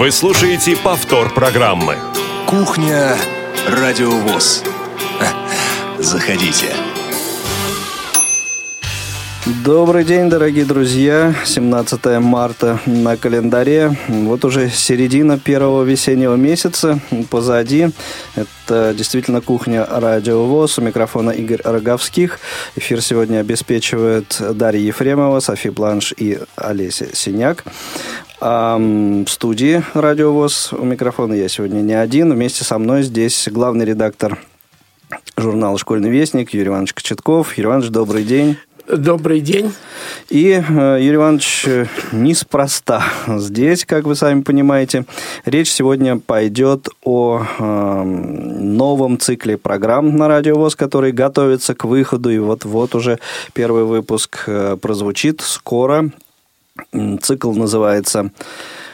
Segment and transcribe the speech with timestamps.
[0.00, 1.98] Вы слушаете повтор программы.
[2.46, 3.18] Кухня
[3.68, 4.64] Радиовоз.
[5.98, 6.68] Заходите.
[9.62, 11.34] Добрый день, дорогие друзья.
[11.44, 13.94] 17 марта на календаре.
[14.08, 16.98] Вот уже середина первого весеннего месяца
[17.28, 17.90] позади.
[18.36, 20.78] Это действительно кухня Радио ВОЗ.
[20.78, 22.40] У микрофона Игорь Роговских.
[22.74, 27.64] Эфир сегодня обеспечивает Дарья Ефремова, Софи Бланш и Олеся Синяк.
[28.40, 32.32] В студии Радио ВОЗ у микрофона я сегодня не один.
[32.32, 34.38] Вместе со мной здесь главный редактор
[35.36, 37.58] журнала «Школьный вестник» Юрий Иванович Кочетков.
[37.58, 38.56] Юрий Иванович, добрый день.
[38.88, 39.74] Добрый день.
[40.30, 45.04] И э, Юрий Иванович э, неспроста здесь, как вы сами понимаете.
[45.44, 52.30] Речь сегодня пойдет о э, новом цикле программ на Радио ВОЗ, который готовится к выходу.
[52.30, 53.18] И вот-вот уже
[53.52, 54.48] первый выпуск
[54.80, 56.10] прозвучит скоро.
[57.20, 58.30] Цикл называется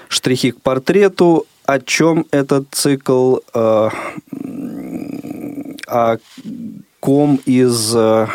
[0.08, 1.46] «Штрихи к портрету».
[1.64, 3.38] О чем этот цикл?
[3.52, 3.90] О
[7.06, 8.26] ком из э,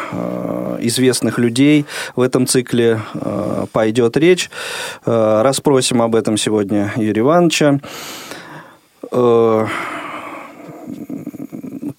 [0.79, 1.85] известных людей
[2.15, 4.49] в этом цикле э, пойдет речь.
[5.05, 7.79] Э, расспросим об этом сегодня Юрия Ивановича.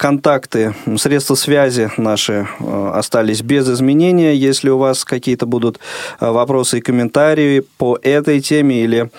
[0.02, 4.34] Контакты, средства связи наши остались без изменения.
[4.34, 5.78] Если у вас какие-то будут
[6.18, 9.12] вопросы и комментарии по этой теме или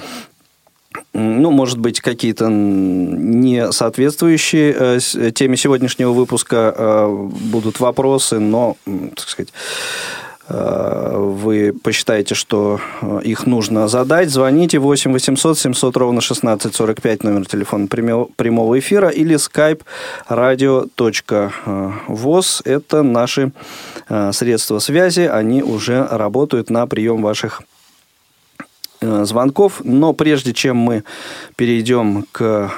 [1.13, 9.29] ну, может быть, какие-то не соответствующие э, теме сегодняшнего выпуска э, будут вопросы, но, так
[9.29, 12.81] сказать, э, вы посчитаете, что
[13.23, 19.35] их нужно задать, звоните 8 800 700 ровно 16 45, номер телефона прямого эфира, или
[19.35, 19.81] skype
[20.29, 22.61] radio.voz.
[22.65, 23.51] Это наши
[24.31, 27.61] средства связи, они уже работают на прием ваших
[29.03, 29.81] Э, звонков.
[29.83, 31.03] Но прежде чем мы
[31.57, 32.69] перейдем к э,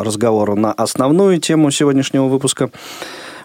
[0.00, 2.70] разговору на основную тему сегодняшнего выпуска,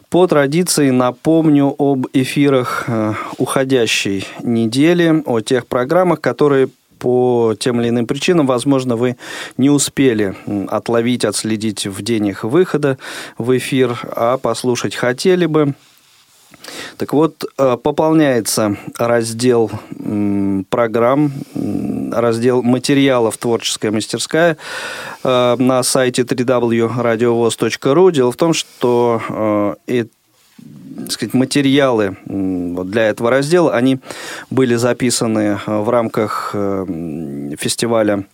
[0.09, 7.89] по традиции напомню об эфирах э, уходящей недели, о тех программах, которые по тем или
[7.89, 9.15] иным причинам, возможно, вы
[9.57, 10.35] не успели
[10.67, 12.97] отловить, отследить в день их выхода
[13.37, 15.75] в эфир, а послушать хотели бы.
[16.97, 19.71] Так вот, пополняется раздел
[20.69, 21.31] программ
[22.11, 24.57] раздел материалов «Творческая мастерская»
[25.23, 28.11] э, на сайте www.radiovoz.ru.
[28.11, 30.05] Дело в том, что э,
[31.09, 33.99] сказать, материалы для этого раздела, они
[34.49, 38.25] были записаны в рамках э, фестиваля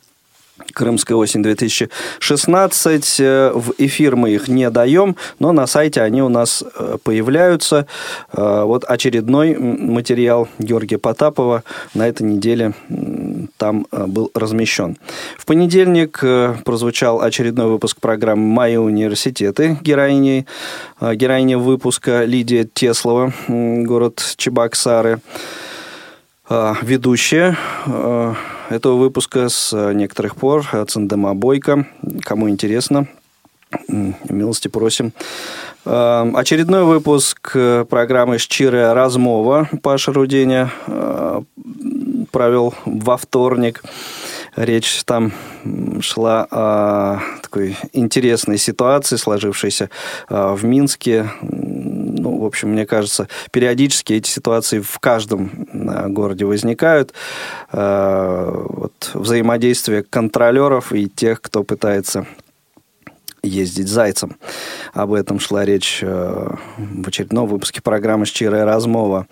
[0.74, 3.20] Крымская осень 2016.
[3.20, 7.88] Э, в эфир мы их не даем, но на сайте они у нас э, появляются.
[8.32, 11.64] Э, вот очередной материал Георгия Потапова
[11.94, 12.74] на этой неделе
[13.58, 14.98] там был размещен.
[15.38, 16.24] В понедельник
[16.64, 19.78] прозвучал очередной выпуск программы «Мои университеты».
[19.82, 20.46] Героиней,
[21.02, 25.20] героиня выпуска Лидия Теслова, город Чебоксары.
[26.50, 27.58] Ведущая
[28.70, 31.88] этого выпуска с э, некоторых пор Циндема Бойко.
[32.22, 33.08] Кому интересно,
[33.88, 35.14] милости просим.
[35.86, 40.72] Э, очередной выпуск э, программы «Щирая размова» Паша Руденя
[42.32, 43.84] провел во вторник.
[44.56, 45.34] Речь там
[46.02, 49.90] шла о такой интересной ситуации, сложившейся
[50.30, 51.30] в Минске
[52.18, 57.14] ну, в общем, мне кажется, периодически эти ситуации в каждом э, городе возникают.
[57.72, 62.26] Э, вот, взаимодействие контролеров и тех, кто пытается
[63.44, 64.38] ездить зайцем.
[64.94, 69.28] Об этом шла речь э, в очередном выпуске программы «Щирая размова».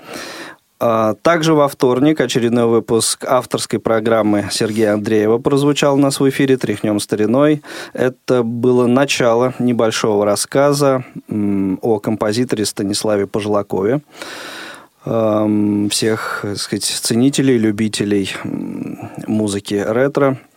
[0.85, 6.57] А, также во вторник очередной выпуск авторской программы Сергея Андреева прозвучал у нас в эфире
[6.57, 7.61] «Тряхнем стариной».
[7.94, 14.01] Это было начало небольшого рассказа о композиторе Станиславе Пожелакове
[15.05, 18.35] всех так сказать, ценителей, любителей
[19.25, 20.38] музыки ретро–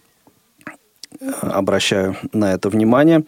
[1.41, 3.25] обращаю на это внимание.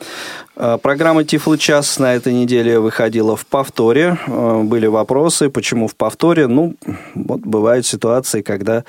[0.56, 4.18] Э, программа Тифлы час на этой неделе выходила в повторе.
[4.26, 6.46] Э, были вопросы, почему в повторе.
[6.46, 6.74] Ну,
[7.14, 8.84] вот бывают ситуации, когда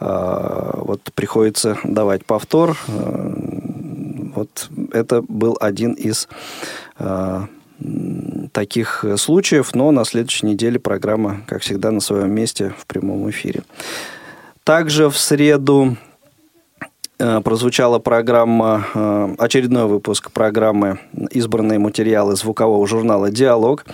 [0.00, 2.76] э, вот приходится давать повтор.
[4.34, 6.28] Вот это был один из
[8.52, 13.62] таких случаев, но на следующей неделе программа, как всегда, на своем месте в прямом эфире.
[14.64, 15.96] Также в среду
[17.18, 20.98] прозвучала программа, э, очередной выпуск программы
[21.30, 23.84] «Избранные материалы» звукового журнала «Диалог».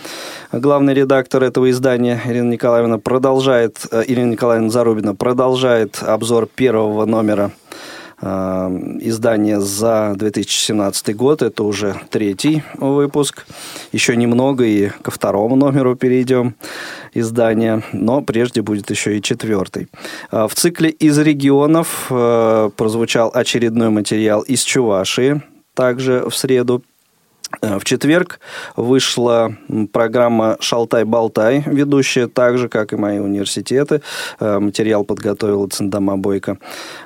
[0.52, 7.50] Главный редактор этого издания Ирина Николаевна продолжает, э, Ирина Николаевна Зарубина продолжает обзор первого номера
[8.20, 11.42] издание за 2017 год.
[11.42, 13.46] Это уже третий выпуск.
[13.92, 16.54] Еще немного и ко второму номеру перейдем
[17.12, 19.88] издания, но прежде будет еще и четвертый.
[20.30, 25.42] В цикле «Из регионов» прозвучал очередной материал из Чувашии,
[25.74, 26.93] также в среду Э,
[27.60, 28.40] в четверг
[28.76, 29.54] вышла
[29.92, 34.02] программа «Шалтай-болтай», ведущая так же, как и мои университеты.
[34.40, 36.58] Э, материал подготовила Циндама Бойко.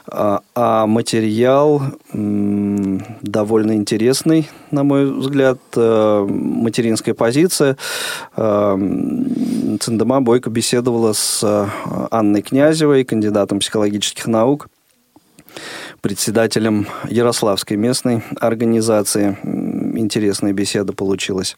[0.07, 7.77] А, а материал довольно интересный, на мой взгляд, э, материнская позиция.
[8.35, 11.69] Циндама Бойко беседовала с
[12.11, 14.69] Анной Князевой, кандидатом психологических наук,
[16.01, 19.37] председателем Ярославской местной организации
[19.99, 21.57] интересная беседа получилась.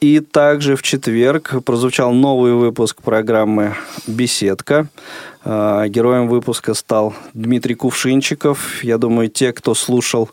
[0.00, 3.74] И также в четверг прозвучал новый выпуск программы
[4.06, 4.86] «Беседка».
[5.44, 8.84] А, героем выпуска стал Дмитрий Кувшинчиков.
[8.84, 10.30] Я думаю, те, кто слушал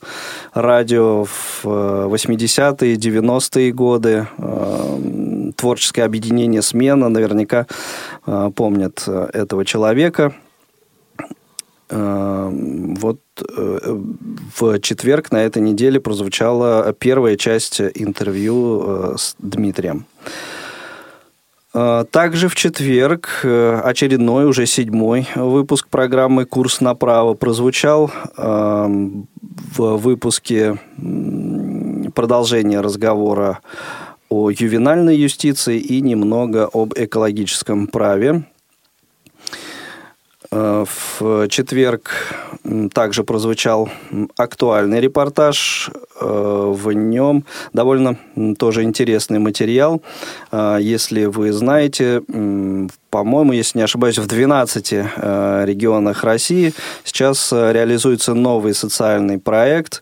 [0.54, 7.66] радио в 80-е, э, 90-е годы, э, творческое объединение «Смена», наверняка
[8.28, 10.34] э, помнят этого человека–
[11.90, 13.98] вот э,
[14.58, 20.06] в четверг на этой неделе прозвучала первая часть интервью э, с Дмитрием.
[21.76, 29.28] Э, также в четверг очередной, уже седьмой выпуск программы «Курс направо» прозвучал эм,
[29.76, 30.80] в выпуске
[32.16, 33.60] продолжение разговора
[34.30, 38.44] о ювенальной юстиции и немного об экологическом праве.
[40.52, 42.12] Э, в четверг
[42.94, 43.90] также прозвучал
[44.38, 45.90] актуальный репортаж.
[46.20, 48.18] Э, в нем довольно
[48.58, 50.02] тоже интересный материал.
[50.52, 52.22] Э, если вы знаете,
[53.10, 60.02] по-моему, если не ошибаюсь, в 12 регионах России сейчас реализуется новый социальный проект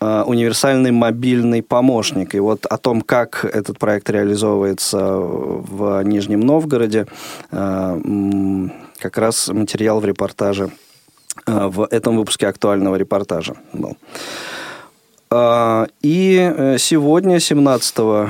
[0.00, 2.34] универсальный мобильный помощник.
[2.34, 7.06] И вот о том, как этот проект реализовывается в Нижнем Новгороде,
[8.98, 10.70] как раз материал в репортаже,
[11.46, 13.96] э, в этом выпуске актуального репортажа был.
[16.02, 18.28] И э, сегодня, 17 э,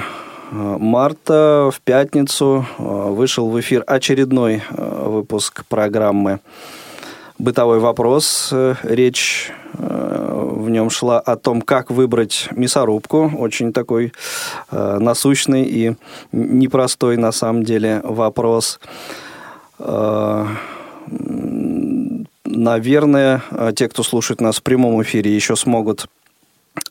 [0.51, 6.41] марта, в пятницу, вышел в эфир очередной выпуск программы
[7.39, 8.53] «Бытовой вопрос».
[8.83, 13.31] Речь в нем шла о том, как выбрать мясорубку.
[13.39, 14.13] Очень такой
[14.73, 15.95] насущный и
[16.33, 18.81] непростой на самом деле вопрос.
[19.79, 20.47] Э,
[22.45, 26.07] наверное, э, те, кто слушает нас в прямом эфире, еще смогут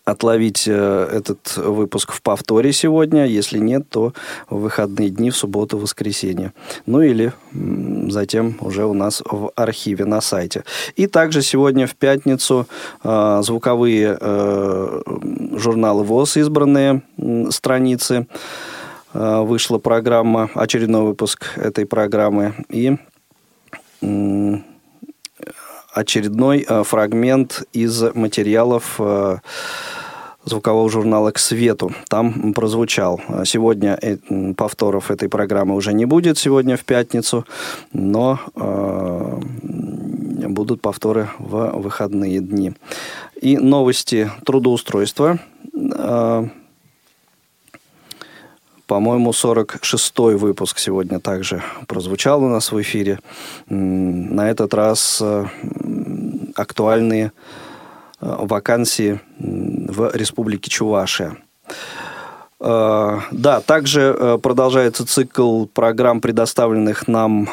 [0.06, 3.26] отловить э, этот выпуск в повторе сегодня.
[3.26, 4.14] Если нет, то
[4.50, 6.54] в выходные дни, в субботу, воскресенье.
[6.86, 7.34] Ну или
[8.10, 10.64] затем уже у нас в архиве на сайте.
[10.96, 12.68] И также сегодня в пятницу
[13.04, 14.18] звуковые
[15.58, 17.02] журналы ВОЗ, избранные
[17.50, 18.28] страницы
[19.14, 22.54] Э, вышла программа, очередной выпуск этой программы.
[22.70, 22.98] И
[25.98, 29.38] очередной э, фрагмент из материалов э,
[30.46, 31.92] звукового журнала «К свету».
[32.08, 33.20] Там прозвучал.
[33.46, 34.00] Сегодня
[34.56, 37.46] повторов этой программы уже не будет, сегодня в пятницу,
[37.94, 39.40] но э,
[40.48, 42.74] будут повторы в выходные дни.
[43.42, 45.40] И новости трудоустройства.
[45.74, 46.48] Э,
[48.88, 53.20] по-моему, 46-й выпуск сегодня также прозвучал у нас в эфире.
[53.68, 55.46] На этот раз э,
[56.58, 57.32] актуальные
[58.22, 61.38] э, вакансии в Республике Чувашия.
[62.60, 67.50] Э, да, также продолжается цикл программ, предоставленных нам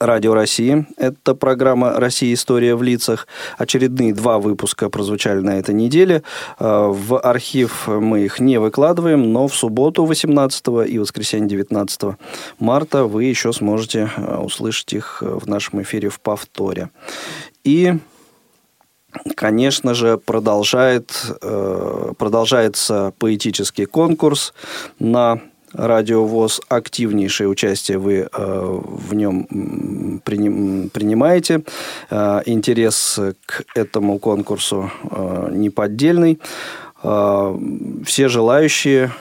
[0.00, 0.86] Радио России.
[0.96, 2.32] Это программа «Россия.
[2.32, 3.26] История в лицах».
[3.56, 6.22] Очередные два выпуска прозвучали на этой неделе.
[6.60, 12.16] Э, в архив мы их не выкладываем, но в субботу 18 и воскресенье 19
[12.60, 16.90] марта вы еще сможете э, услышать их в нашем эфире в повторе.
[17.64, 17.94] И
[19.34, 21.10] конечно же, продолжает,
[21.42, 24.54] э, продолжается поэтический конкурс
[25.00, 25.40] на
[25.78, 31.62] радиовоз, активнейшее участие вы э, в нем приним, принимаете.
[32.10, 36.38] Э, интерес к этому конкурсу э, неподдельный.
[37.00, 39.12] Все желающие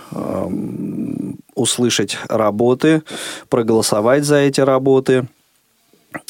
[1.54, 3.04] услышать работы,
[3.50, 5.28] проголосовать за эти работы–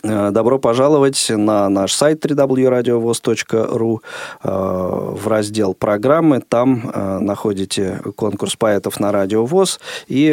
[0.04, 4.00] добро пожаловать на наш сайт www.radiovoz.ru
[4.44, 6.42] э, в раздел программы.
[6.42, 10.28] Там э, находите конкурс поэтов на Радио ВОЗ и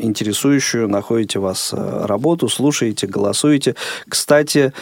[0.00, 3.74] интересующую находите вас работу, слушаете, голосуете.
[4.08, 4.72] Кстати,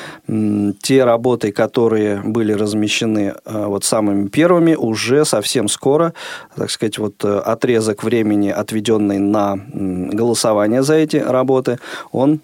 [0.82, 6.12] те работы, которые были размещены вот самыми первыми, уже совсем скоро,
[6.56, 11.78] так сказать, вот отрезок времени, отведенный на голосование за эти работы,
[12.12, 12.40] он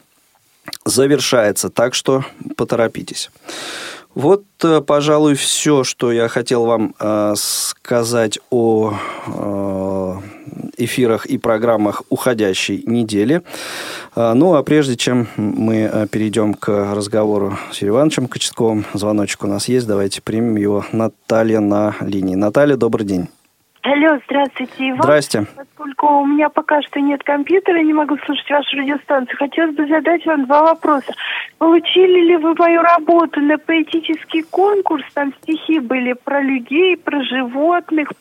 [0.84, 2.24] завершается, так что
[2.56, 3.30] поторопитесь.
[4.14, 8.92] Вот, э, пожалуй, все, что я хотел вам э, сказать о
[9.26, 10.14] э,
[10.76, 13.40] эфирах и программах уходящей недели.
[14.14, 19.46] Э, ну, а прежде чем мы перейдем к разговору с Юрием Ивановичем Кочетковым, звоночек у
[19.46, 20.84] нас есть, давайте примем его.
[20.92, 22.34] Наталья на линии.
[22.34, 23.28] Наталья, добрый день.
[23.82, 25.02] Алло, здравствуйте, Иван.
[25.02, 25.46] Здрасте.
[25.82, 30.24] Поскольку у меня пока что нет компьютера, не могу слушать вашу радиостанцию, хотелось бы задать
[30.26, 31.12] вам два вопроса.
[31.58, 35.04] Получили ли вы мою работу на поэтический конкурс?
[35.12, 38.12] Там стихи были про людей, про животных.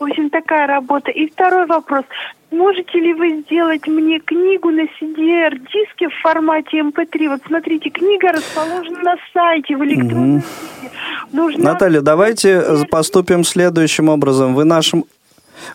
[0.00, 1.12] В общем, такая работа.
[1.12, 2.04] И второй вопрос.
[2.50, 7.28] Можете ли вы сделать мне книгу на CD-диске в формате MP3?
[7.28, 10.90] Вот смотрите, книга расположена на сайте в электронном виде.
[11.32, 11.72] Нужна...
[11.72, 14.54] Наталья, давайте поступим следующим образом.
[14.54, 15.04] Вы нашим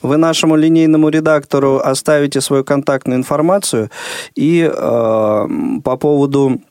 [0.02, 3.90] вы нашему линейному редактору оставите свою контактную информацию
[4.36, 5.48] и э,
[5.84, 6.62] по поводу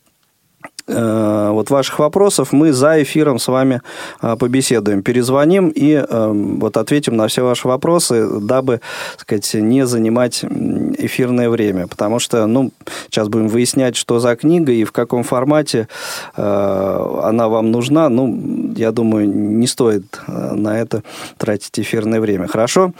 [0.88, 3.82] вот ваших вопросов мы за эфиром с вами
[4.22, 8.80] э, побеседуем, перезвоним и э, вот ответим на все ваши вопросы, дабы,
[9.12, 12.72] так сказать, не занимать эфирное время, потому что, ну,
[13.10, 15.88] сейчас будем выяснять, что за книга и в каком формате
[16.34, 21.02] она вам нужна, ну, я думаю, не стоит на это
[21.36, 22.46] тратить эфирное время.
[22.46, 22.92] Хорошо?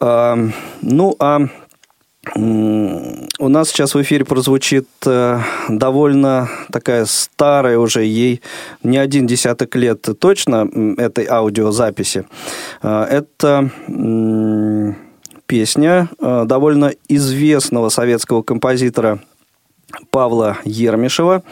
[0.00, 1.40] Ну, а
[2.36, 8.42] у нас сейчас в эфире прозвучит э, довольно такая старая уже, ей
[8.82, 12.26] не один десяток лет точно этой аудиозаписи.
[12.82, 13.70] Э, это
[15.46, 19.20] песня э, довольно известного советского композитора
[20.10, 21.42] Павла Ермишева.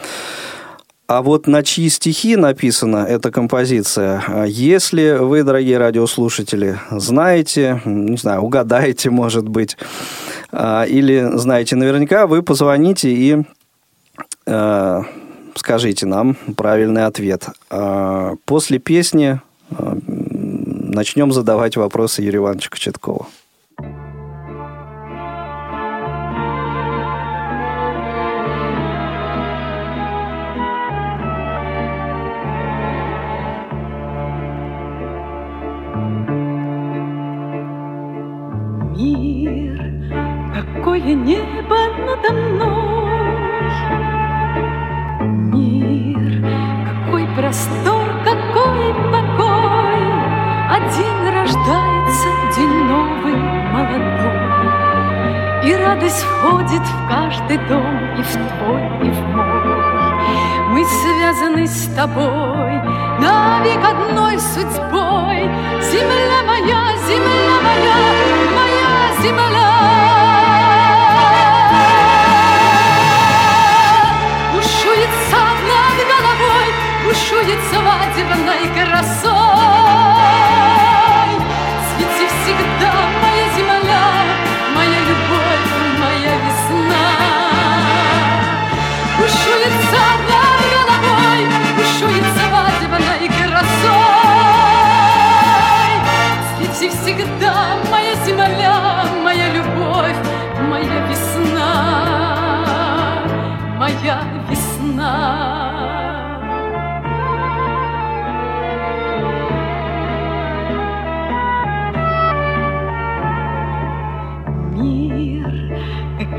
[1.07, 8.41] А вот на чьи стихи написана эта композиция, если вы, дорогие радиослушатели, знаете, не знаю,
[8.41, 9.75] угадаете, может быть,
[10.51, 13.43] или знаете наверняка, вы позвоните и
[14.45, 15.01] э,
[15.55, 17.47] скажите нам правильный ответ.
[17.69, 19.39] А, после песни
[19.71, 23.27] э, начнем задавать вопросы Юрию Ивановичу Кочеткову.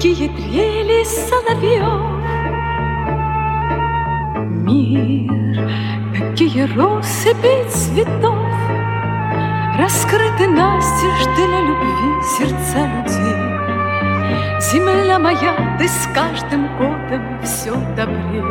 [0.01, 1.85] Какие трели соловьев.
[4.49, 5.31] Мир,
[6.17, 8.35] какие россыпи цветов
[9.79, 14.61] Раскрыты настежь для любви сердца людей.
[14.73, 18.43] Земля моя, ты с каждым годом все добрее.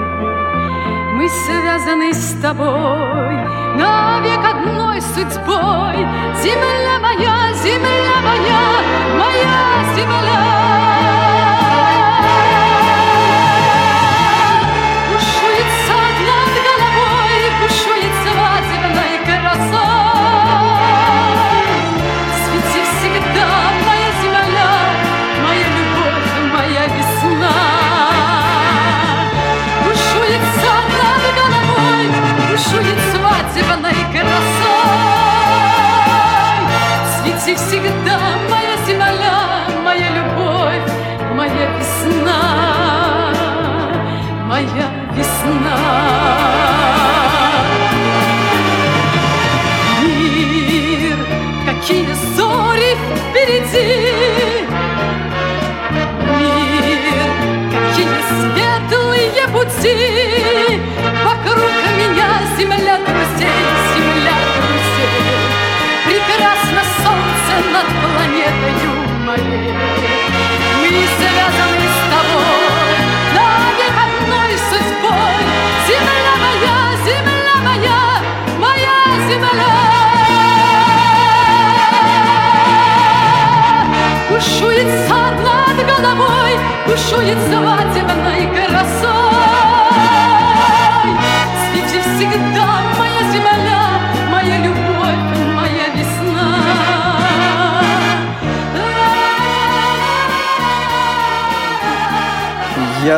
[1.16, 3.36] Мы связаны с тобой
[3.76, 5.98] навек одной судьбой.
[6.44, 10.99] Земля моя, земля моя, моя земля.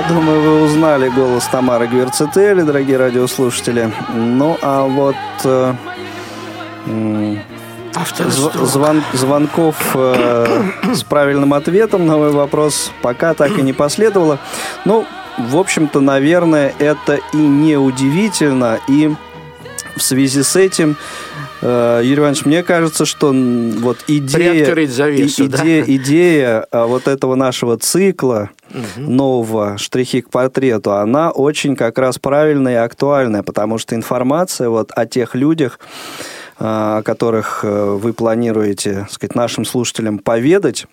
[0.01, 3.91] Я думаю, вы узнали голос Тамары Гверцетели, дорогие радиослушатели.
[4.13, 5.15] Ну, а вот...
[5.43, 5.73] Э,
[8.29, 14.39] звон, звонков э, с правильным ответом на мой вопрос пока так и не последовало.
[14.85, 15.05] Ну,
[15.37, 19.13] в общем-то, наверное, это и не удивительно, и
[19.95, 20.95] в связи с этим
[21.61, 25.93] э, Юрий Иванович, мне кажется, что вот идея, завесу, идея, да?
[25.93, 29.09] идея а, вот этого нашего цикла угу.
[29.11, 34.91] нового «Штрихи к портрету», она очень как раз правильная и актуальная, потому что информация вот
[34.95, 35.79] о тех людях,
[36.63, 40.85] а, о которых э, вы планируете, сказать, нашим слушателям поведать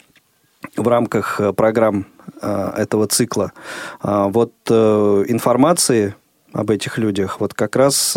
[0.76, 2.06] в рамках э, программ
[2.40, 3.52] э, этого цикла.
[4.00, 6.14] А, вот информации
[6.54, 8.16] об этих людях, вот как раз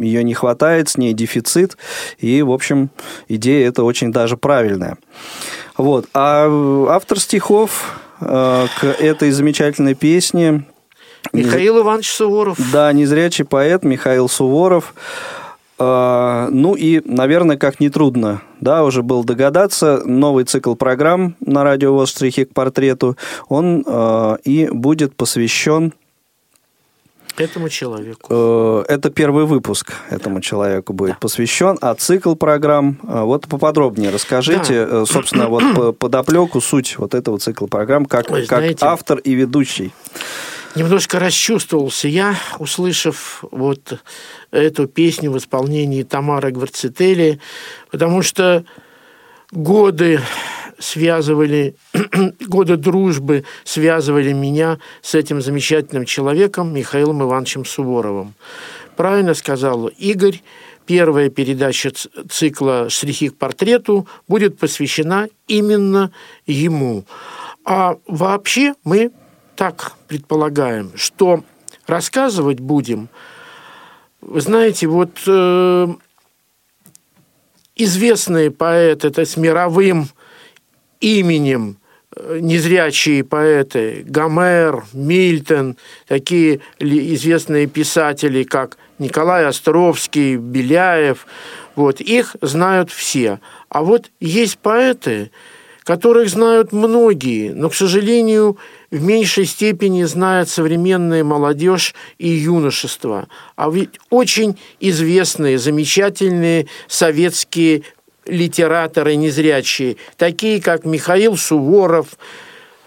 [0.00, 1.76] ее не хватает, с ней дефицит,
[2.18, 2.90] и, в общем,
[3.28, 4.98] идея эта очень даже правильная.
[5.76, 6.06] Вот.
[6.14, 6.48] А
[6.88, 10.64] автор стихов к этой замечательной песне
[11.32, 12.58] Михаил Иванович Суворов.
[12.72, 14.94] Да, незрячий поэт Михаил Суворов.
[15.78, 21.92] А, ну и, наверное, как нетрудно, да, уже был догадаться, новый цикл программ на радио
[21.92, 25.92] ВОЗ «Штрихи к портрету», он э, и будет посвящен
[27.36, 28.28] Этому человеку.
[28.30, 31.18] Э, это первый выпуск этому человеку будет да.
[31.20, 35.06] посвящен, а цикл программ, вот поподробнее расскажите, да.
[35.06, 39.92] собственно, вот подоплеку, суть вот этого цикла программ, как, Ой, как знаете, автор и ведущий.
[40.76, 43.98] Немножко расчувствовался я, услышав вот
[44.50, 47.40] эту песню в исполнении Тамары Гварцетели,
[47.90, 48.62] потому что
[49.52, 50.20] годы
[50.78, 51.74] связывали,
[52.40, 58.34] годы дружбы связывали меня с этим замечательным человеком Михаилом Ивановичем Суворовым.
[58.96, 60.42] Правильно сказал Игорь,
[60.86, 61.92] первая передача
[62.30, 66.10] цикла «Штрихи к портрету» будет посвящена именно
[66.46, 67.04] ему.
[67.64, 69.10] А вообще мы
[69.56, 71.42] так предполагаем, что
[71.86, 73.08] рассказывать будем,
[74.20, 75.86] вы знаете, вот э,
[77.76, 80.08] известные поэты, это с мировым
[81.06, 81.76] именем,
[82.14, 85.76] э, незрячие поэты, Гомер, Мильтон,
[86.08, 91.26] такие известные писатели, как Николай Островский, Беляев,
[91.76, 93.40] вот, их знают все.
[93.68, 95.30] А вот есть поэты,
[95.84, 98.58] которых знают многие, но, к сожалению,
[98.90, 103.28] в меньшей степени знает современная молодежь и юношество.
[103.54, 107.82] А ведь очень известные, замечательные советские
[108.26, 112.18] литераторы незрячие, такие как Михаил Суворов,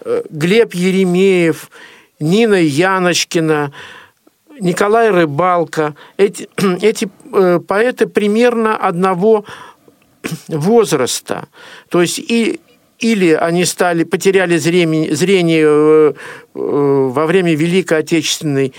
[0.04, 1.70] э, Глеб Еремеев,
[2.18, 3.72] Нина Яночкина,
[4.60, 5.94] Николай Рыбалка.
[6.16, 6.48] Эти,
[6.82, 9.44] эти э, поэты примерно одного
[10.48, 11.48] возраста.
[11.88, 12.60] То есть и
[13.00, 16.12] или они стали, потеряли зрение, зрение э,
[16.52, 18.74] во время Великой Отечественной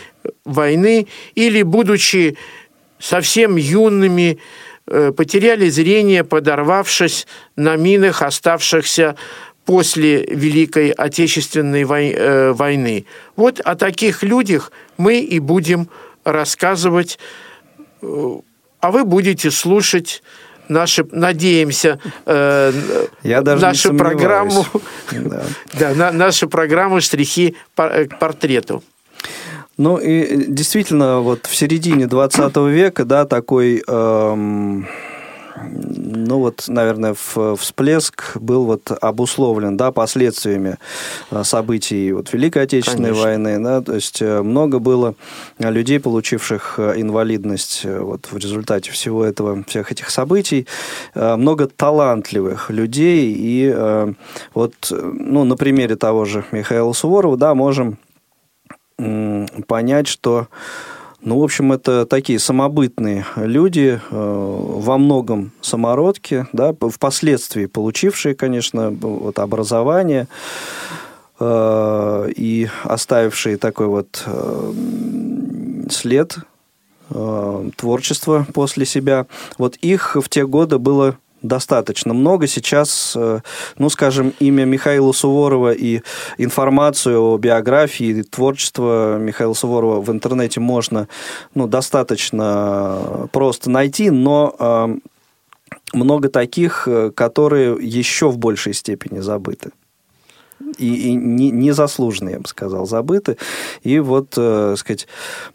[0.46, 2.38] войны, или, будучи
[3.00, 4.38] совсем юными,
[4.86, 9.16] потеряли зрение, подорвавшись на минах, оставшихся
[9.66, 13.06] после Великой Отечественной войны.
[13.36, 15.88] Вот о таких людях мы и будем
[16.24, 17.20] рассказывать,
[18.02, 20.24] а вы будете слушать
[20.72, 22.74] наши, надеемся, э,
[23.24, 24.66] Я даже нашу программу,
[25.12, 25.44] да.
[25.74, 28.84] да, на, нашу программу «Штрихи к портрету».
[29.78, 34.88] Ну и действительно, вот в середине 20 века, да, такой эм,
[35.64, 40.78] ну вот, наверное, всплеск был вот обусловлен, да, последствиями
[41.30, 43.24] э, событий вот Великой Отечественной Конечно.
[43.24, 45.16] войны, да, то есть э, много было
[45.60, 50.68] людей, получивших э, инвалидность вот в результате всего этого, всех этих событий,
[51.16, 54.16] много талантливых людей, и
[54.54, 57.98] вот, ну, на примере того же Михаила Суворова, да, можем
[59.68, 60.48] понять, что
[61.24, 68.90] ну, в общем, это такие самобытные люди, э, во многом самородки, да, впоследствии получившие, конечно,
[68.90, 70.28] вот образование
[71.40, 74.74] э, и оставившие такой вот э,
[75.90, 76.38] след
[77.76, 79.26] творчества после себя.
[79.58, 82.48] Вот их в те годы было достаточно много.
[82.48, 83.40] Сейчас, э,
[83.78, 86.02] ну, скажем, имя Михаила Суворова и
[86.38, 91.08] информацию о биографии и творчество Михаила Суворова в интернете можно,
[91.56, 94.96] ну, достаточно просто найти, но э,
[95.94, 99.72] много таких, э, которые еще в большей степени забыты
[100.78, 103.38] и, и не, незаслуженно, я бы сказал, забыты.
[103.84, 105.08] И вот, э, сказать,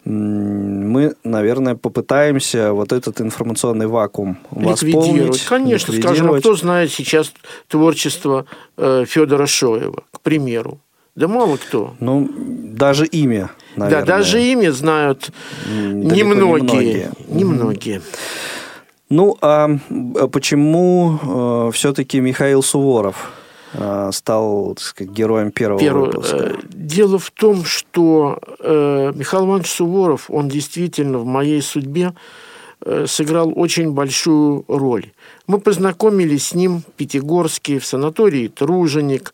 [0.05, 5.45] мы, наверное, попытаемся вот этот информационный вакуум восполнить.
[5.45, 7.33] Конечно, скажем, а кто знает сейчас
[7.69, 10.81] творчество э, Федора Шоева, к примеру.
[11.15, 11.95] Да мало кто.
[11.99, 14.05] Ну, даже имя, наверное.
[14.05, 15.31] Да, даже имя знают
[15.67, 16.25] немногие.
[16.25, 17.11] многие.
[17.27, 18.03] Немногие.
[19.09, 19.71] Ну, а
[20.19, 23.46] а почему все-таки Михаил Суворов э,
[24.13, 26.37] стал, так сказать, героем первого Первое, выпуска?
[26.37, 32.15] э, дело в том, что э, Михаил Иванович Суворов, он действительно в моей судьбе
[32.81, 35.13] э, сыграл очень большую роль.
[35.47, 39.33] Мы познакомились с ним в Пятигорске, в санатории Труженик,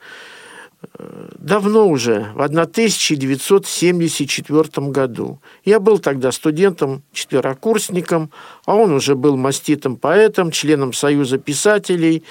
[0.99, 5.39] э, давно уже, в 1974 году.
[5.65, 8.31] Я был тогда студентом-четверокурсником,
[8.67, 12.25] а он уже был маститым поэтом, членом Союза писателей.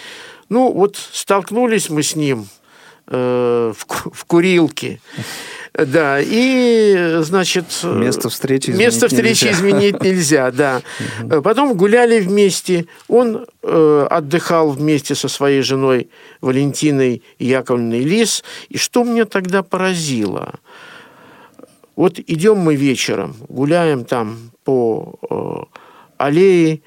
[0.52, 2.50] Ну, вот столкнулись мы с ним
[3.08, 5.00] э, в, в курилке.
[5.74, 7.68] Да, и, значит...
[7.86, 9.58] Место встречи изменить Место встречи нельзя.
[9.58, 10.82] изменить нельзя, да.
[11.22, 12.86] Э, Потом гуляли вместе.
[13.08, 16.10] Он э, отдыхал вместе со своей женой
[16.42, 18.44] Валентиной Яковлевной Лис.
[18.68, 20.56] И что меня тогда поразило?
[21.96, 25.80] Вот идем мы вечером, гуляем там по э,
[26.18, 26.82] аллее,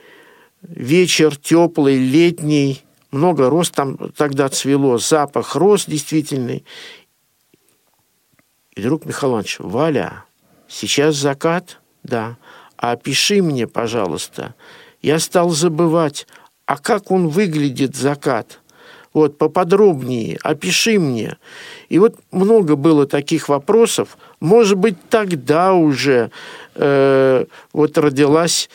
[0.60, 6.64] вечер теплый, летний, много роз там тогда цвело, запах роз действительный.
[8.74, 10.24] И вдруг Михаил Валя,
[10.68, 11.80] сейчас закат?
[12.02, 12.36] Да.
[12.76, 14.54] А опиши мне, пожалуйста.
[15.00, 16.26] Я стал забывать,
[16.66, 18.60] а как он выглядит, закат?
[19.12, 21.36] Вот, поподробнее, опиши мне.
[21.88, 24.18] И вот много было таких вопросов.
[24.40, 26.32] Может быть, тогда уже
[26.74, 28.68] э, вот родилась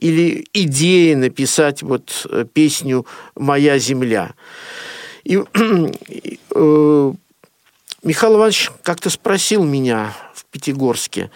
[0.00, 4.34] или идея написать вот э, песню «Моя земля».
[5.24, 7.12] И э,
[8.02, 11.30] Михаил Иванович как-то спросил меня в Пятигорске,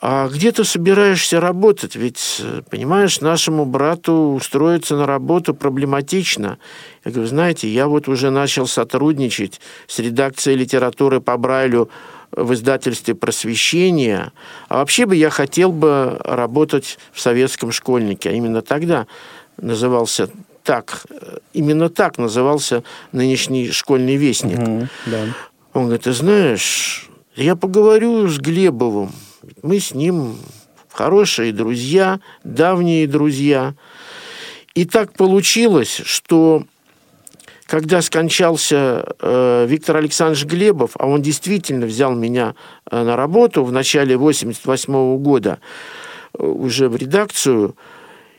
[0.00, 1.96] а где ты собираешься работать?
[1.96, 6.58] Ведь, э, понимаешь, нашему брату устроиться на работу проблематично.
[7.04, 11.88] Я говорю, знаете, я вот уже начал сотрудничать с редакцией литературы по Брайлю
[12.36, 14.32] в издательстве «Просвещение».
[14.68, 18.30] А вообще бы я хотел бы работать в советском школьнике.
[18.30, 19.06] А именно тогда
[19.56, 20.30] назывался
[20.62, 24.58] так, э, именно так назывался нынешний школьный вестник.
[24.58, 25.26] Мгм, да.
[25.72, 29.12] Он говорит, ты знаешь, я поговорю с Глебовым.
[29.62, 30.38] Мы с ним
[30.90, 33.74] хорошие друзья, давние друзья.
[34.74, 36.64] И так получилось, что
[37.66, 42.54] когда скончался э, Виктор Александрович Глебов, а он действительно взял меня
[42.90, 45.58] э, на работу в начале 88 года
[46.38, 47.74] э, уже в редакцию,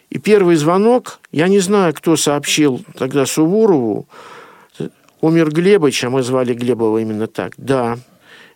[0.10, 4.08] и первый звонок, я не знаю, кто сообщил тогда Суворову,
[5.22, 7.54] умер Глебыч, а мы звали Глебова именно так.
[7.58, 7.98] Да.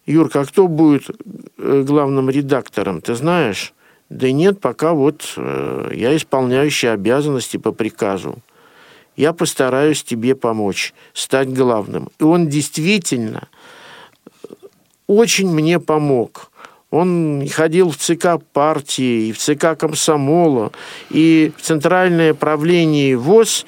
[0.05, 1.09] Юрка, а кто будет
[1.57, 3.73] э, главным редактором, ты знаешь?
[4.09, 8.39] Да нет, пока вот э, я исполняющий обязанности по приказу.
[9.19, 12.07] Я постараюсь тебе помочь, стать главным.
[12.19, 13.49] И он действительно
[15.07, 16.53] очень мне помог.
[16.89, 20.71] Он ходил в ЦК партии, и в ЦК комсомола,
[21.09, 23.65] и в Центральное правление ВОЗ,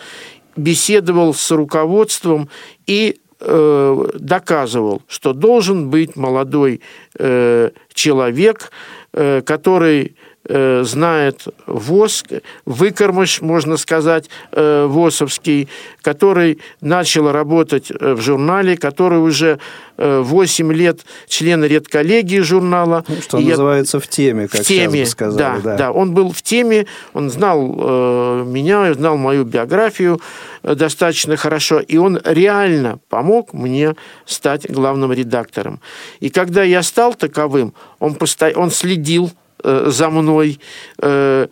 [0.56, 2.48] беседовал с руководством
[2.88, 6.80] и э, доказывал, что должен быть молодой
[7.20, 8.72] э, человек,
[9.12, 10.16] э, который
[10.54, 12.24] э, знает ВОЗ,
[12.66, 15.70] выкормыш, можно сказать, э, ВОСовский,
[16.02, 19.60] который начал работать э, в журнале, который уже
[19.98, 23.04] э, 8 лет член редколлегии журнала.
[23.08, 25.62] Ну, что И я- называется, в теме, как в теме, сейчас бы сказали.
[25.62, 30.20] да, да, Он был в теме, он знал э, меня, знал мою биографию
[30.64, 35.80] э, достаточно хорошо, и он реально помог мне стать главным редактором.
[36.20, 38.52] И когда я стал таковым, он, посто...
[38.56, 39.32] он следил
[39.64, 40.60] э, за мной,
[41.00, 41.48] э,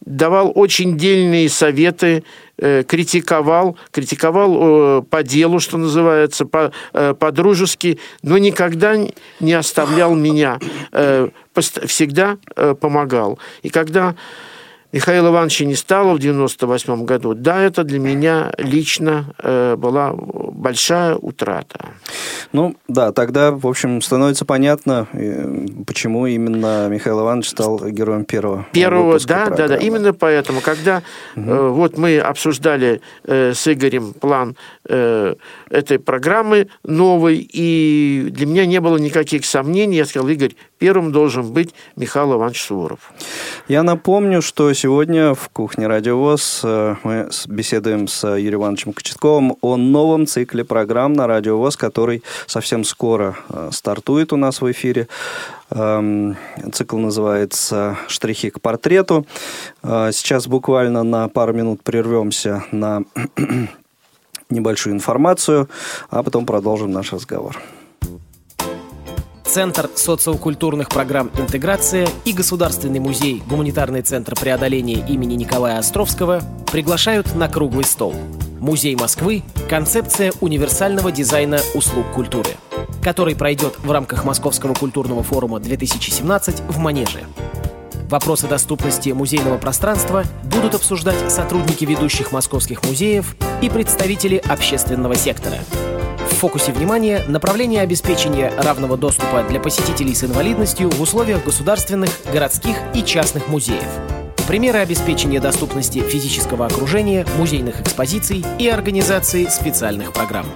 [0.00, 2.24] давал очень дельные советы,
[2.58, 8.96] э, критиковал, критиковал по делу, что называется, по, э, по-дружески, но никогда
[9.40, 10.58] не оставлял меня,
[11.54, 12.38] всегда
[12.80, 13.38] помогал.
[13.62, 14.14] И когда
[14.92, 21.14] Михаила Ивановича не стало в 98 году, да, это для меня лично э, была большая
[21.14, 21.90] утрата.
[22.52, 28.66] Ну, да, тогда, в общем, становится понятно, э, почему именно Михаил Иванович стал героем первого
[28.72, 29.84] Первого, да, да, да, программы.
[29.84, 31.02] именно поэтому, когда
[31.36, 34.56] э, вот мы обсуждали э, с Игорем план
[34.88, 35.34] э,
[35.70, 41.52] этой программы новой, и для меня не было никаких сомнений, я сказал, Игорь, первым должен
[41.52, 43.12] быть Михаил Иванович Суворов.
[43.68, 49.56] Я напомню, что сегодня в кухне Радио ВОЗ э, мы беседуем с Юрием Ивановичем Кочетковым
[49.60, 54.70] о новом цикле программ на Радио ВОЗ, который совсем скоро э, стартует у нас в
[54.72, 55.06] эфире.
[55.70, 56.36] Эм,
[56.72, 59.26] Цикл называется «Штрихи к портрету».
[59.82, 63.02] Э, Сейчас буквально на пару минут прервемся на
[64.50, 65.68] небольшую информацию,
[66.08, 67.58] а потом продолжим наш разговор.
[69.50, 77.48] Центр социокультурных программ «Интеграция» и Государственный музей «Гуманитарный центр преодоления имени Николая Островского» приглашают на
[77.48, 78.14] круглый стол.
[78.60, 82.50] Музей Москвы «Концепция универсального дизайна услуг культуры»,
[83.02, 87.24] который пройдет в рамках Московского культурного форума 2017 в Манеже.
[88.08, 95.58] Вопросы доступности музейного пространства будут обсуждать сотрудники ведущих московских музеев и представители общественного сектора.
[96.40, 103.04] Фокусе внимания направление обеспечения равного доступа для посетителей с инвалидностью в условиях государственных, городских и
[103.04, 103.84] частных музеев.
[104.48, 110.46] Примеры обеспечения доступности физического окружения, музейных экспозиций и организации специальных программ.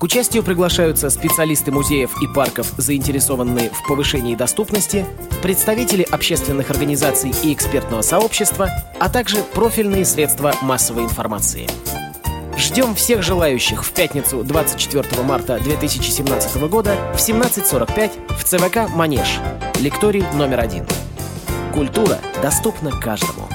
[0.00, 5.06] К участию приглашаются специалисты музеев и парков, заинтересованные в повышении доступности,
[5.40, 11.68] представители общественных организаций и экспертного сообщества, а также профильные средства массовой информации.
[12.62, 19.40] Ждем всех желающих в пятницу 24 марта 2017 года в 17.45 в ЦВК «Манеж».
[19.80, 20.86] Лекторий номер один.
[21.74, 23.48] Культура доступна каждому.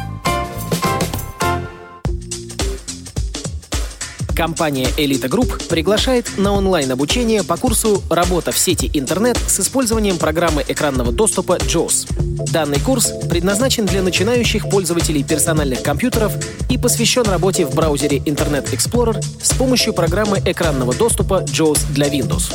[4.38, 10.64] Компания «Элита Групп» приглашает на онлайн-обучение по курсу «Работа в сети интернет» с использованием программы
[10.68, 12.46] экранного доступа JAWS.
[12.52, 16.34] Данный курс предназначен для начинающих пользователей персональных компьютеров
[16.70, 22.54] и посвящен работе в браузере Internet Explorer с помощью программы экранного доступа JAWS для Windows.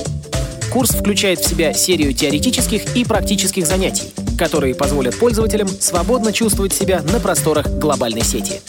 [0.73, 7.03] Курс включает в себя серию теоретических и практических занятий, которые позволят пользователям свободно чувствовать себя
[7.03, 8.61] на просторах глобальной сети.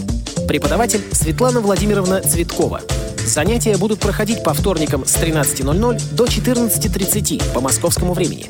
[0.48, 2.82] Преподаватель Светлана Владимировна Цветкова.
[3.26, 8.50] Занятия будут проходить по вторникам с 13.00 до 14.30 по московскому времени.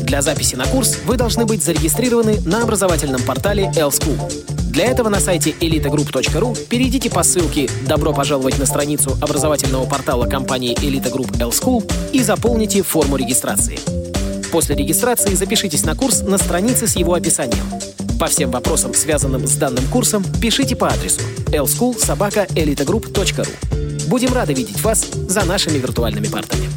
[0.00, 4.70] Для записи на курс вы должны быть зарегистрированы на образовательном портале L-School.
[4.70, 10.74] Для этого на сайте elitegroup.ru перейдите по ссылке «Добро пожаловать на страницу образовательного портала компании
[10.76, 13.78] Elite Group L-School» и заполните форму регистрации.
[14.50, 17.64] После регистрации запишитесь на курс на странице с его описанием.
[18.18, 23.81] По всем вопросам, связанным с данным курсом, пишите по адресу lschool.elitagroup.ru.
[24.12, 26.68] Будем рады видеть вас за нашими виртуальными партами.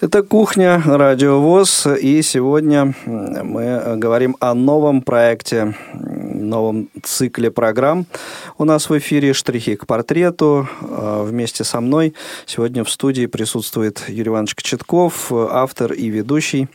[0.00, 0.80] Это «Кухня.
[0.86, 1.88] Радио ВОЗ».
[2.00, 8.06] И сегодня мы говорим о новом проекте, новом цикле программ.
[8.58, 10.68] У нас в эфире «Штрихи к портрету».
[10.82, 12.14] А, вместе со мной
[12.46, 16.68] сегодня в студии присутствует Юрий Иванович Кочетков, автор и ведущий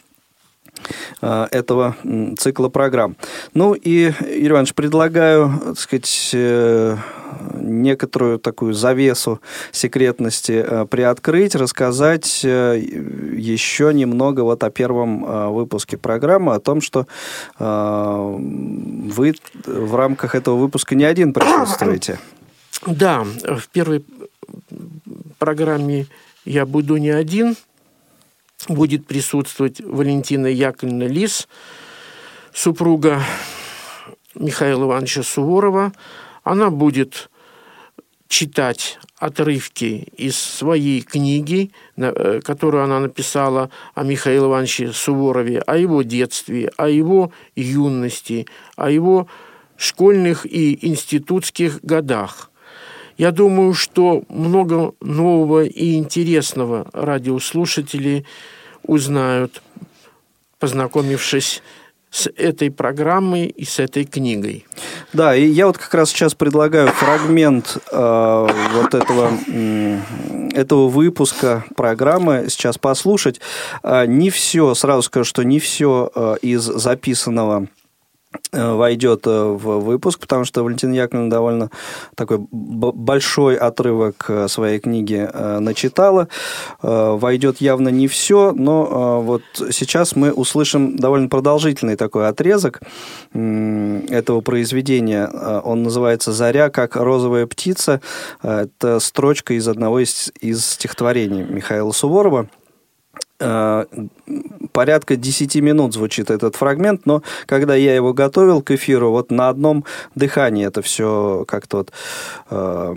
[1.22, 1.96] этого
[2.38, 3.16] цикла программ.
[3.54, 6.98] Ну и, Юрий Иванович, предлагаю, так сказать, э,
[7.60, 16.54] некоторую такую завесу секретности э, приоткрыть, рассказать э, еще немного вот о первом выпуске программы,
[16.54, 17.08] о том, что
[17.58, 19.36] вы
[19.66, 22.20] в рамках этого выпуска не один присутствуете.
[22.86, 24.06] Да, в первой
[25.40, 26.08] программе
[26.46, 27.56] я буду не один–
[28.67, 31.48] будет присутствовать Валентина Яковлевна Лис,
[32.54, 33.22] супруга
[34.36, 35.93] Михаила Ивановича Суворова.
[36.43, 37.30] Она будет
[38.28, 46.02] читать отрывки из своей книги, э, которую она написала о Михаиле Ивановиче Суворове, о его
[46.02, 49.28] детстве, о его юности, о его
[49.78, 52.52] школьных и институтских годах.
[53.17, 58.25] Я думаю, что много нового и интересного радиослушатели
[58.84, 59.62] узнают,
[60.60, 61.63] познакомившись
[62.10, 64.65] с этой программой и с этой книгой.
[65.13, 69.99] Да, и я вот как раз сейчас предлагаю фрагмент э, вот этого, э,
[70.53, 73.41] этого выпуска программы сейчас послушать.
[73.84, 77.67] Э, не все, сразу скажу, что не все э, из записанного
[78.52, 81.71] войдет э, в выпуск, потому что Валентина Яковлевна довольно
[82.15, 85.28] такой большой отрывок э, своей книги
[85.60, 86.28] начитала.
[86.82, 92.82] Войдет явно не все, но вот сейчас мы услышим довольно продолжительный такой отрезок
[93.34, 95.28] этого произведения.
[95.28, 98.02] Он называется «Заря, как розовая птица».
[98.41, 102.47] Это строчка из одного из, из стихотворений Михаила Суворова.
[103.39, 103.86] Э,
[104.71, 109.50] порядка 10 минут звучит этот фрагмент, но когда я его готовил к эфиру, вот на
[109.50, 111.91] одном дыхании это все как-то вот
[112.50, 112.95] э,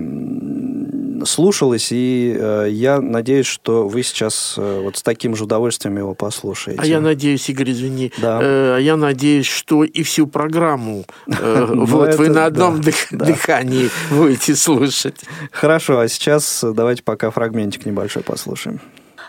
[1.27, 6.15] слушалось, и э, я надеюсь, что вы сейчас э, вот с таким же удовольствием его
[6.15, 6.81] послушаете.
[6.81, 8.39] А я надеюсь, Игорь, извини, да.
[8.43, 14.57] э, я надеюсь, что и всю программу э, ну, вот вы на одном дыхании будете
[14.57, 15.21] слушать.
[15.51, 18.81] Хорошо, а сейчас давайте пока фрагментик небольшой послушаем.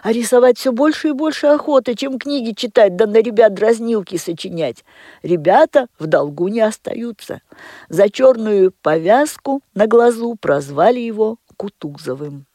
[0.01, 4.83] А рисовать все больше и больше охоты, чем книги читать, да на ребят дразнилки сочинять.
[5.21, 7.41] Ребята в долгу не остаются.
[7.87, 12.45] За черную повязку на глазу прозвали его Кутузовым.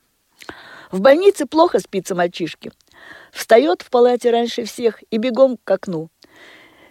[0.90, 2.72] В больнице плохо спится мальчишке.
[3.30, 6.08] Встает в палате раньше всех и бегом к окну.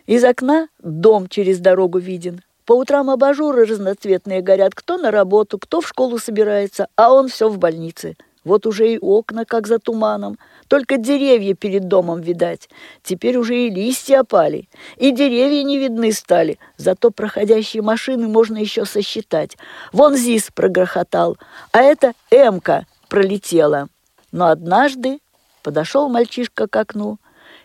[0.05, 2.41] Из окна дом через дорогу виден.
[2.65, 4.73] По утрам абажуры разноцветные горят.
[4.73, 8.15] Кто на работу, кто в школу собирается, а он все в больнице.
[8.45, 10.37] Вот уже и окна, как за туманом.
[10.67, 12.69] Только деревья перед домом видать.
[13.03, 14.69] Теперь уже и листья опали.
[14.97, 16.59] И деревья не видны стали.
[16.77, 19.57] Зато проходящие машины можно еще сосчитать.
[19.91, 21.37] Вон ЗИС прогрохотал,
[21.71, 23.89] а это Эмка пролетела.
[24.31, 25.19] Но однажды
[25.63, 27.17] подошел мальчишка к окну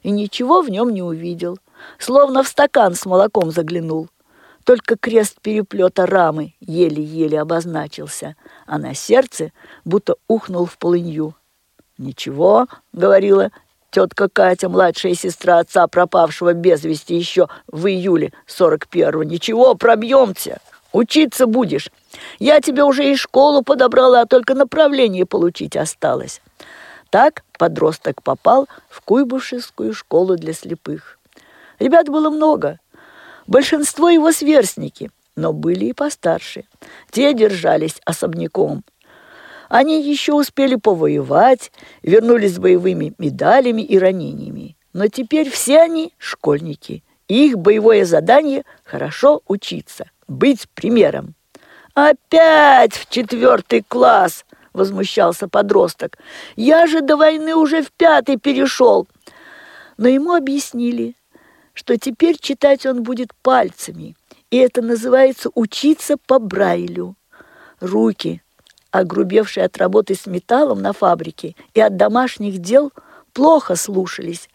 [0.03, 1.59] и ничего в нем не увидел.
[1.99, 4.09] Словно в стакан с молоком заглянул.
[4.71, 8.37] Только крест переплета рамы еле-еле обозначился,
[8.69, 9.51] а на сердце
[9.85, 11.35] будто ухнул в полынью.
[11.99, 13.51] «Ничего»,— говорила
[13.91, 19.25] тетка Катя, младшая сестра отца, пропавшего без вести еще в июле 41-го.
[19.25, 20.61] «Ничего, пробьемся,
[20.93, 21.91] учиться будешь.
[22.39, 26.41] Я тебе уже и школу подобрала, а только направление получить осталось».
[27.11, 31.19] Так подросток попал в Куйбышевскую школу для слепых.
[31.81, 32.79] Ребят было много,
[33.47, 36.65] большинство его сверстники, но были и постарше.
[37.11, 38.85] Те держались особняком.
[39.69, 41.71] Они еще успели повоевать,
[42.03, 44.77] вернулись с боевыми медалями и ранениями.
[44.93, 47.05] Но теперь все они школьники.
[47.29, 51.35] И их боевое задание– хорошо учиться, быть примером.
[51.95, 56.19] «Опять в четвертый класс!»– возмущался подросток.
[56.57, 59.07] «Я же до войны уже в пятый перешел!»
[59.97, 61.15] Но ему объяснили,
[61.75, 64.17] что теперь читать он будет пальцами,
[64.51, 67.17] и это называется учиться по Брайлю.
[67.81, 68.43] Руки,
[68.91, 72.93] огрубевшие от работы с металлом на фабрике и от домашних дел,
[73.33, 74.49] плохо слушались,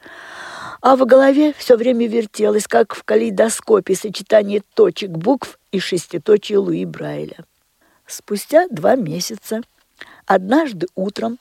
[0.81, 6.85] а в голове все время вертелось, как в калейдоскопе, сочетание точек букв и шеститочия Луи
[6.85, 7.37] Брайля.
[8.05, 9.61] Спустя два месяца,
[10.25, 11.37] однажды утром,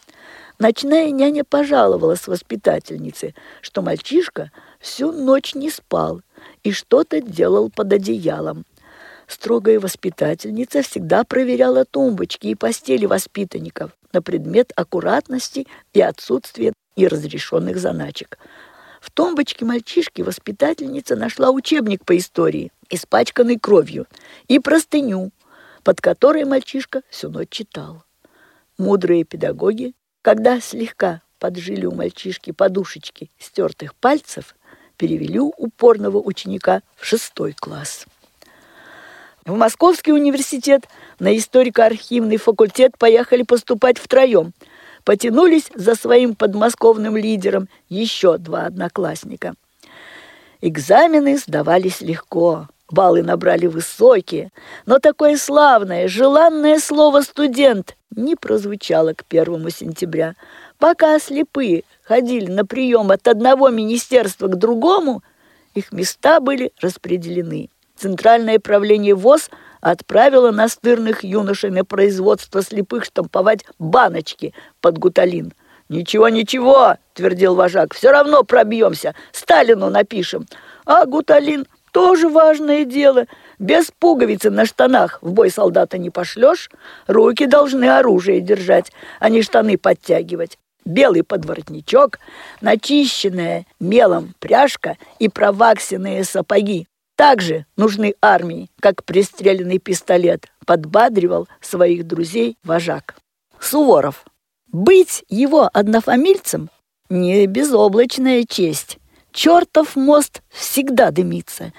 [0.58, 6.22] ночная няня пожаловалась воспитательнице, что мальчишка всю ночь не спал
[6.62, 8.64] и что-то делал под одеялом.
[9.26, 18.38] Строгая воспитательница всегда проверяла тумбочки и постели воспитанников на предмет аккуратности и отсутствия неразрешенных заначек.
[19.00, 24.06] В тумбочке мальчишки воспитательница нашла учебник по истории, испачканный кровью,
[24.48, 25.30] и простыню,
[25.82, 28.04] под которой мальчишка всю ночь читал.
[28.76, 34.56] Мудрые педагоги, когда слегка поджили у мальчишки подушечки стертых пальцев,
[34.96, 38.06] перевели упорного ученика в шестой класс.
[39.44, 44.54] В Московский университет на историко-архивный факультет поехали поступать втроем.
[45.04, 49.54] Потянулись за своим подмосковным лидером еще два одноклассника.
[50.62, 54.52] Экзамены сдавались легко, баллы набрали высокие,
[54.86, 60.36] но такое славное, желанное слово «студент» не прозвучало к первому сентября.
[60.78, 65.22] Пока слепые ходили на прием от одного министерства к другому,
[65.74, 67.68] их места были распределены.
[67.96, 75.52] Центральное правление ВОЗ отправило настырных юношей на производство слепых штамповать баночки под гуталин.
[75.88, 77.92] «Ничего, ничего!»– твердил вожак.
[77.92, 79.14] «Все равно пробьемся.
[79.32, 80.46] Сталину напишем.
[80.86, 83.26] А гуталин– тоже важное дело.
[83.60, 86.68] Без пуговицы на штанах в бой солдата не пошлешь.
[87.06, 88.90] Руки должны оружие держать,
[89.20, 92.18] а не штаны подтягивать белый подворотничок,
[92.60, 96.88] начищенная мелом пряжка и проваксенные сапоги.
[97.16, 103.14] Также нужны армии, как пристреленный пистолет, подбадривал своих друзей вожак.
[103.60, 104.24] Суворов.
[104.72, 106.70] Быть его однофамильцем–
[107.08, 108.98] не безоблачная честь.
[109.34, 111.74] Чертов мост всегда дымится.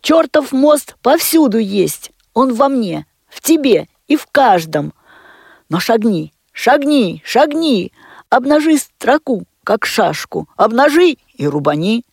[0.00, 2.10] Чертов мост повсюду есть.
[2.34, 4.92] Он во мне, в тебе и в каждом.
[5.68, 7.92] Но шагни, шагни, шагни–
[8.28, 12.04] Обнажи строку, как шашку, обнажи и рубани.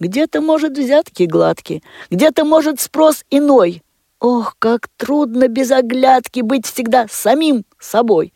[0.00, 3.82] Где-то, может, взятки гладкие, где-то, может, спрос иной.
[4.18, 8.32] Ох, как трудно без оглядки быть всегда самим собой.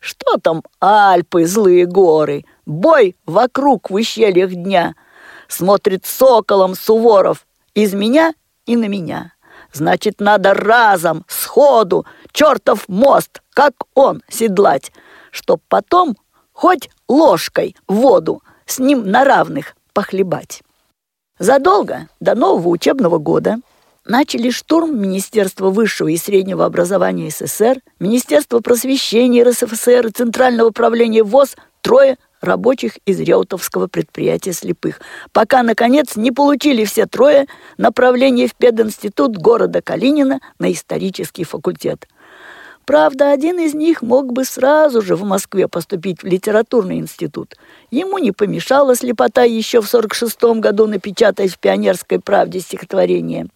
[0.00, 4.94] Что там Альпы, злые горы, бой вокруг в ущельях дня.
[5.48, 8.34] Смотрит соколом Суворов из меня
[8.66, 9.32] и на меня.
[9.72, 14.92] Значит, надо разом, сходу, чертов мост, как он, седлать,
[15.30, 16.16] чтоб потом
[16.52, 20.62] хоть ложкой воду с ним на равных похлебать.
[21.38, 23.58] Задолго до нового учебного года
[24.06, 31.56] начали штурм Министерства высшего и среднего образования СССР, Министерства просвещения РСФСР и Центрального управления ВОЗ
[31.82, 35.00] трое рабочих из Реутовского предприятия слепых,
[35.32, 37.46] пока, наконец, не получили все трое
[37.78, 42.06] направление в пединститут города Калинина на исторический факультет.
[42.86, 47.56] Правда, один из них мог бы сразу же в Москве поступить в литературный институт.
[47.90, 53.48] Ему не помешала слепота еще в 46 году напечатать в «Пионерской правде» стихотворение.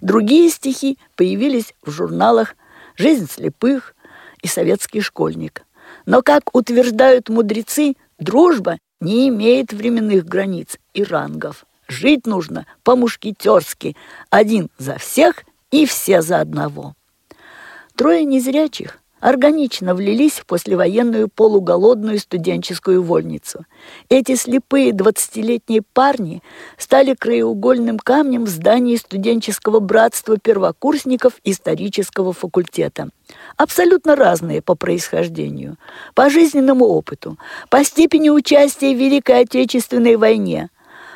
[0.00, 2.56] Другие стихи появились в журналах
[2.96, 3.94] «Жизнь слепых»
[4.40, 5.66] и «Советский школьник».
[6.06, 7.94] Но, как утверждают мудрецы,
[8.24, 11.64] дружба не имеет временных границ и рангов.
[11.86, 13.96] Жить нужно по-мушкетерски,
[14.30, 16.94] один за всех и все за одного.
[17.94, 23.64] Трое незрячих органично влились в послевоенную полуголодную студенческую вольницу.
[24.10, 26.42] Эти слепые двадцатилетние парни
[26.76, 33.08] стали краеугольным камнем в здании студенческого братства первокурсников исторического факультета.
[33.56, 35.78] Абсолютно разные по происхождению,
[36.14, 37.38] по жизненному опыту,
[37.70, 40.68] по степени участия в Великой Отечественной войне.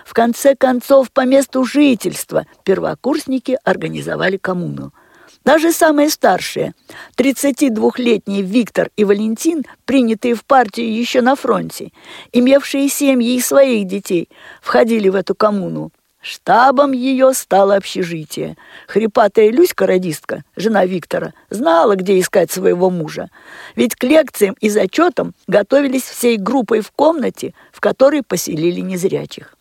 [0.06, 4.94] В конце концов, по месту жительства первокурсники организовали коммуну–
[5.48, 6.74] даже самые старшие,
[7.16, 11.90] 32-летние Виктор и Валентин, принятые в партию еще на фронте,
[12.32, 14.28] имевшие семьи и своих детей,
[14.60, 15.90] входили в эту коммуну.
[16.20, 18.58] Штабом ее стало общежитие.
[18.88, 23.30] Хрипатая Люська-радистка, жена Виктора, знала, где искать своего мужа.
[23.74, 29.56] Ведь к лекциям и зачетам готовились всей группой в комнате, в которой поселили незрячих.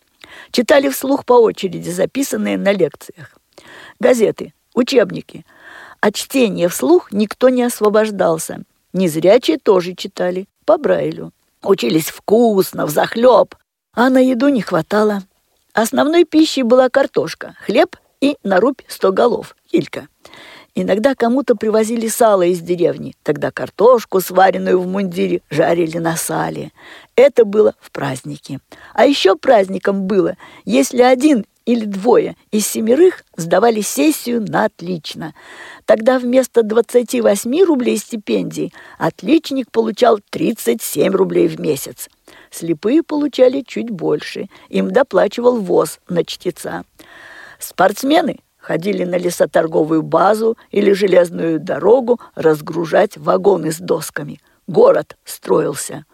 [0.50, 3.38] Читали вслух по очереди записанные на лекциях.
[3.98, 5.46] Газеты, учебники–
[6.00, 8.62] от чтения вслух никто не освобождался.
[8.92, 11.32] Незрячие тоже читали по Брайлю.
[11.62, 13.54] Учились вкусно, взахлеб,
[13.94, 15.22] а на еду не хватало.
[15.72, 20.08] Основной пищей была картошка, хлеб и нарубь сто голов, килька.
[20.74, 23.16] Иногда кому-то привозили сало из деревни.
[23.24, 26.70] Тогда картошку, сваренную в мундире, жарили на сале.
[27.16, 28.60] Это было в празднике.
[28.94, 35.34] А еще праздником было, если один или двое из семерых сдавали сессию на отлично.
[35.84, 42.08] Тогда вместо 28 рублей стипендий отличник получал 37 рублей в месяц.
[42.50, 46.84] Слепые получали чуть больше, им доплачивал ВОЗ на чтеца.
[47.58, 54.40] Спортсмены ходили на лесоторговую базу или железную дорогу разгружать вагоны с досками.
[54.66, 56.06] Город строился.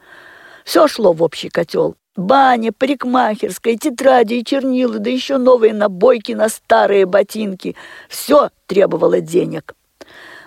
[0.64, 1.94] Все шло в общий котел.
[2.16, 7.74] Баня, парикмахерская, тетради и чернила, да еще новые набойки на старые ботинки.
[8.08, 9.74] Все требовало денег.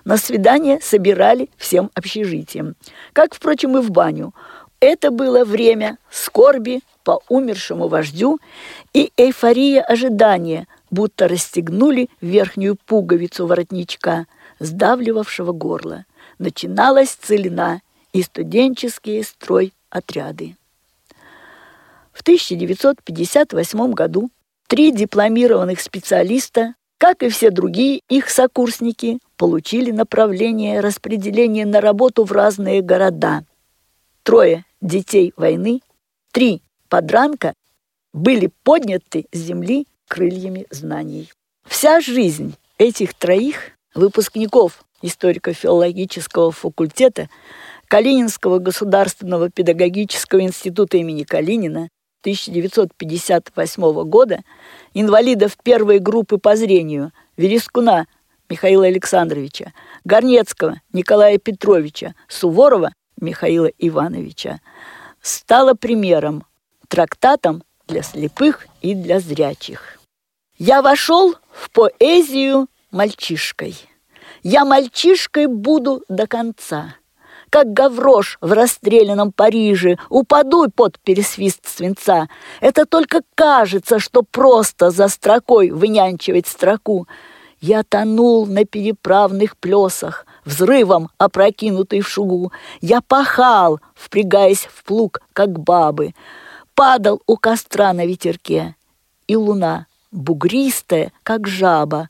[0.05, 2.75] На свидание собирали всем общежитием.
[3.11, 4.33] Как, впрочем, и в баню.
[4.79, 8.39] Это было время скорби по умершему вождю
[8.93, 14.27] и эйфория ожидания, будто расстегнули верхнюю пуговицу воротничка,
[14.59, 16.05] сдавливавшего горло.
[16.37, 17.81] Начиналась целина
[18.13, 20.56] и студенческие строй отряды.
[22.17, 24.31] В 1958 году
[24.67, 32.31] три дипломированных специалиста, как и все другие их сокурсники, получили направление распределения на работу в
[32.31, 33.45] разные города.
[34.23, 35.81] Трое детей войны,
[36.31, 37.53] три подранка
[38.13, 41.31] были подняты с земли крыльями знаний.
[41.67, 47.29] Вся жизнь этих троих выпускников историко-филологического факультета
[47.87, 51.89] Калининского государственного педагогического института имени Калинина
[52.27, 54.41] 1958 года
[54.93, 58.05] инвалидов первой группы по зрению Верескуна
[58.49, 59.71] Михаила Александровича,
[60.03, 64.59] Горнецкого Николая Петровича, Суворова Михаила Ивановича
[65.21, 66.43] стало примером,
[66.89, 69.97] трактатом для слепых и для зрячих.
[70.57, 73.77] Я вошел в поэзию мальчишкой.
[74.43, 76.95] Я мальчишкой буду до конца
[77.49, 82.27] как гаврош в расстрелянном Париже, упаду под пересвист свинца.
[82.61, 87.07] Это только кажется, что просто за строкой вынянчивать строку.
[87.59, 92.51] Я тонул на переправных плесах, взрывом опрокинутый в шугу.
[92.81, 96.13] Я пахал, впрягаясь в плуг, как бабы.
[96.75, 98.75] Падал у костра на ветерке.
[99.27, 102.09] И луна, бугристая, как жаба,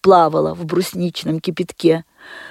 [0.00, 2.04] плавала в брусничном кипятке.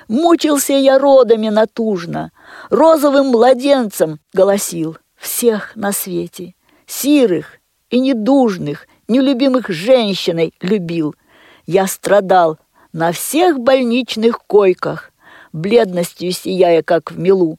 [0.08, 2.32] Мучился я родами натужно,
[2.70, 6.56] розовым младенцем голосил всех на свете,
[6.86, 7.58] сирых
[7.90, 11.16] и недужных, нелюбимых женщиной любил.
[11.66, 12.58] Я страдал
[12.94, 15.12] на всех больничных койках,
[15.52, 17.58] бледностью сияя, как в милу.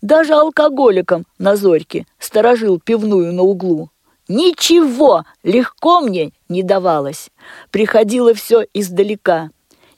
[0.00, 3.90] Даже алкоголиком на зорьке сторожил пивную на углу.
[4.26, 7.28] Ничего легко мне не давалось.
[7.70, 9.50] Приходило все издалека.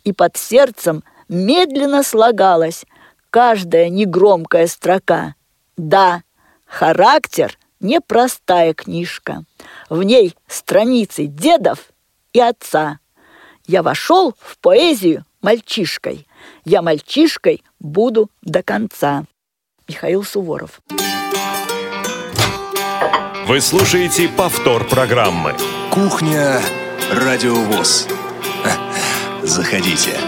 [0.02, 2.84] И под сердцем– медленно слагалась
[3.30, 5.34] каждая негромкая строка.
[5.76, 6.22] Да,
[6.64, 9.44] характер– непростая книжка.
[9.88, 11.90] В ней страницы дедов
[12.32, 12.98] и отца.
[13.66, 16.26] Я вошел в поэзию мальчишкой.
[16.64, 19.24] «Я мальчишкой буду до конца».
[19.88, 20.80] Михаил Суворов.
[23.46, 25.54] Вы слушаете повтор программы.
[25.90, 26.60] Кухня
[27.12, 28.08] Радиовоз.
[29.44, 30.18] Заходите.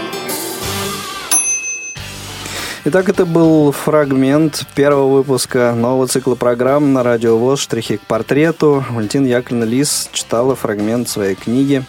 [2.91, 8.83] Итак, это был фрагмент первого выпуска нового цикла программ на радио ВОЗ «Штрихи к портрету».
[8.89, 11.83] Валентина Яковлевна Лис читала фрагмент своей книги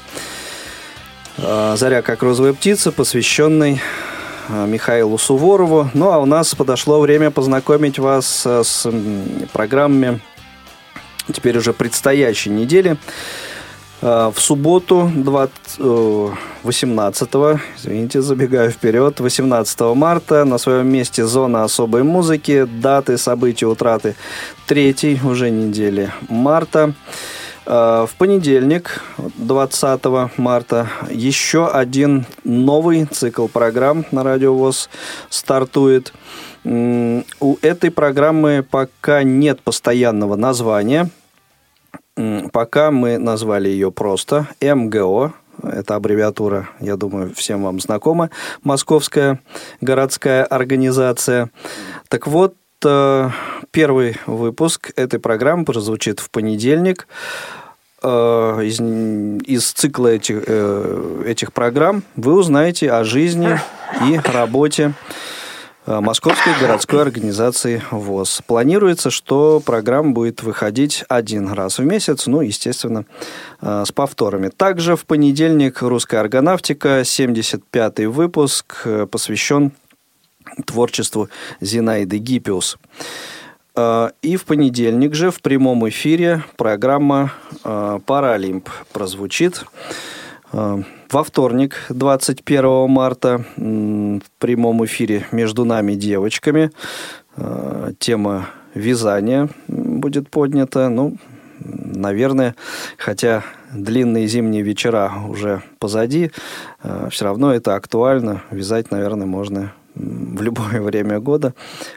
[1.39, 3.81] а, «Заря как розовая птица», посвященной
[4.51, 5.89] а, Михаилу Суворову.
[5.95, 8.87] Ну, а у нас подошло время познакомить вас а, с
[9.55, 10.21] программами
[11.33, 12.99] теперь уже предстоящей недели.
[14.03, 15.53] В субботу 20,
[16.63, 17.29] 18,
[17.77, 24.17] извините, забегаю вперед, 18 марта на своем месте зона особой музыки, даты, события, утраты
[24.67, 26.95] третьей уже недели марта.
[27.67, 29.03] В понедельник,
[29.37, 30.01] 20
[30.39, 34.89] марта, еще один новый цикл программ на Радио ВОЗ
[35.29, 36.15] стартует.
[36.65, 41.11] У этой программы пока нет постоянного названия–
[42.53, 48.31] Пока мы назвали ее просто МГО, это аббревиатура, я думаю, всем вам знакома,
[48.63, 49.41] Московская
[49.81, 51.51] городская организация.
[52.09, 52.55] Так вот,
[52.85, 53.31] э,
[53.71, 57.07] первый выпуск этой программы прозвучит в понедельник.
[58.03, 63.59] Э, из, из цикла этих, э, этих программ вы узнаете о жизни
[64.09, 64.95] и работе
[65.87, 68.43] Московской городской организации ВОЗ.
[68.47, 73.07] Планируется, что программа будет выходить один раз в месяц, ну, естественно,
[73.63, 74.49] э, с повторами.
[74.49, 79.73] Также в понедельник «Русская аргонавтика», 75-й выпуск, э, посвящен
[80.67, 81.29] творчеству
[81.61, 82.77] Зинаиды Гиппиус.
[84.23, 89.65] И в понедельник же в прямом эфире программа «Паралимп» прозвучит.
[91.11, 96.71] Во вторник, 21 марта, в прямом эфире «Между нами девочками»
[97.37, 100.89] э, тема вязания будет поднята.
[100.89, 101.17] Ну,
[101.59, 102.55] наверное,
[102.97, 103.43] хотя
[103.73, 106.31] длинные зимние вечера уже позади,
[106.85, 108.45] э, все равно это актуально.
[108.53, 111.55] Вязать, наверное, можно в любое время года,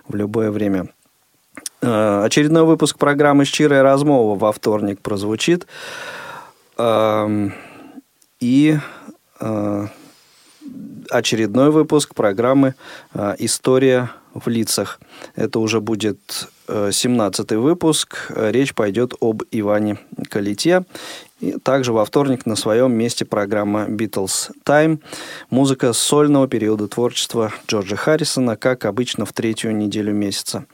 [0.07, 0.87] в любое время.
[1.83, 5.67] Э, очередной выпуск программы «Щирая размова» во вторник прозвучит.
[6.79, 7.53] Эм,
[8.39, 8.77] и
[11.09, 12.75] очередной выпуск программы
[13.13, 14.99] э, «История в лицах».
[15.35, 18.31] Это уже будет 17-й э, выпуск.
[18.35, 20.85] Речь пойдет об Иване Калите.
[21.39, 24.99] И также во вторник на своем месте программа «Beatles Time».
[25.49, 30.65] Музыка сольного периода творчества Джорджа Харрисона, как обычно, в третью неделю месяца.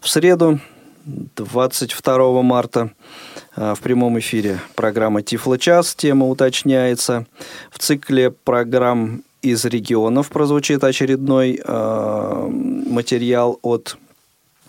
[0.00, 0.60] В среду,
[1.04, 2.92] 22 марта,
[3.31, 5.94] Э, в прямом эфире программа Тифло час.
[5.94, 7.26] Тема уточняется.
[7.70, 13.96] В цикле программ из регионов прозвучит очередной э, материал от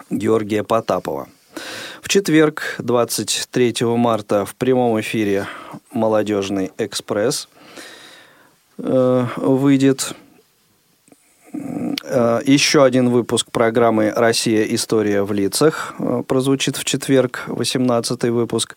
[0.09, 1.29] Георгия Потапова.
[2.01, 5.47] В четверг, 23 марта, в прямом эфире
[5.93, 7.47] «Молодежный экспресс»
[8.79, 10.22] э, выйдет Э,
[11.53, 14.63] еще один выпуск программы «Россия.
[14.63, 18.75] История в лицах» э, прозвучит в четверг, 18 выпуск.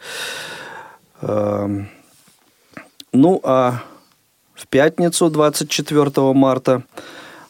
[1.23, 1.89] Эм,
[3.13, 3.83] ну, а
[4.55, 6.83] в пятницу, 24 марта,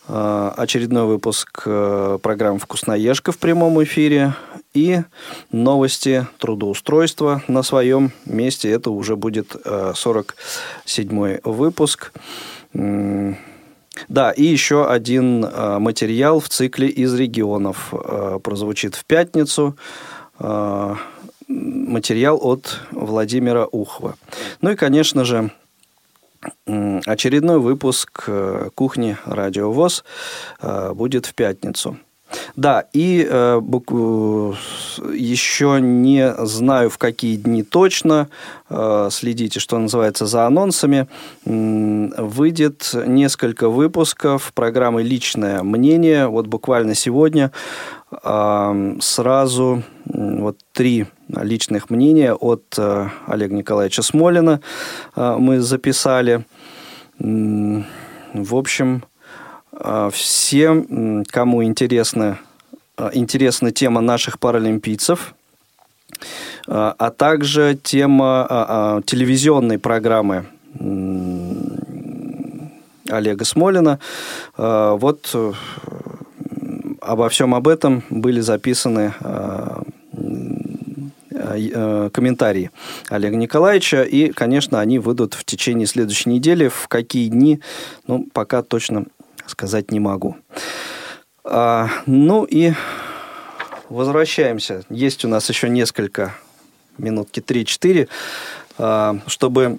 [0.08, 4.34] э, очередной выпуск программы «Вкусноежка» в прямом эфире
[4.74, 5.02] и
[5.50, 8.70] новости трудоустройства на своем месте.
[8.70, 9.56] Это уже будет
[9.94, 12.12] 47 выпуск.
[14.08, 19.76] Да, и еще один э, материал в цикле из регионов э, прозвучит в пятницу.
[20.38, 20.94] Э,
[21.48, 24.16] материал от Владимира Ухова.
[24.60, 25.52] Ну и, конечно же,
[26.64, 28.28] очередной выпуск
[28.74, 30.04] кухни Радио ВОЗ
[30.92, 31.98] будет в пятницу.
[32.56, 33.60] Да, и э,
[35.14, 38.28] еще не знаю, в какие дни точно,
[38.68, 41.06] э, следите, что называется, за анонсами,
[41.44, 46.26] э, выйдет несколько выпусков программы «Личное мнение».
[46.26, 47.52] Вот буквально сегодня
[48.10, 54.60] э, сразу э, вот три личных мнения от э, Олега Николаевича Смолина
[55.14, 56.44] э, мы записали.
[57.20, 57.82] Э,
[58.34, 59.04] в общем,
[60.12, 62.38] всем, кому интересна,
[63.12, 65.34] интересна тема наших паралимпийцев,
[66.66, 70.46] а, а также тема а, телевизионной программы
[73.08, 73.98] Олега Смолина.
[74.56, 75.52] Вот э,
[77.00, 79.82] обо всем об этом были записаны э,
[82.12, 82.70] комментарии
[83.08, 86.68] Олега Николаевича, и, конечно, они выйдут в течение следующей недели.
[86.68, 87.60] В какие дни,
[88.06, 89.06] ну, пока точно
[89.46, 90.36] сказать не могу.
[91.44, 92.72] А, ну и
[93.88, 94.82] возвращаемся.
[94.90, 96.34] Есть у нас еще несколько,
[96.98, 98.08] минутки 3-4,
[98.78, 99.78] а, чтобы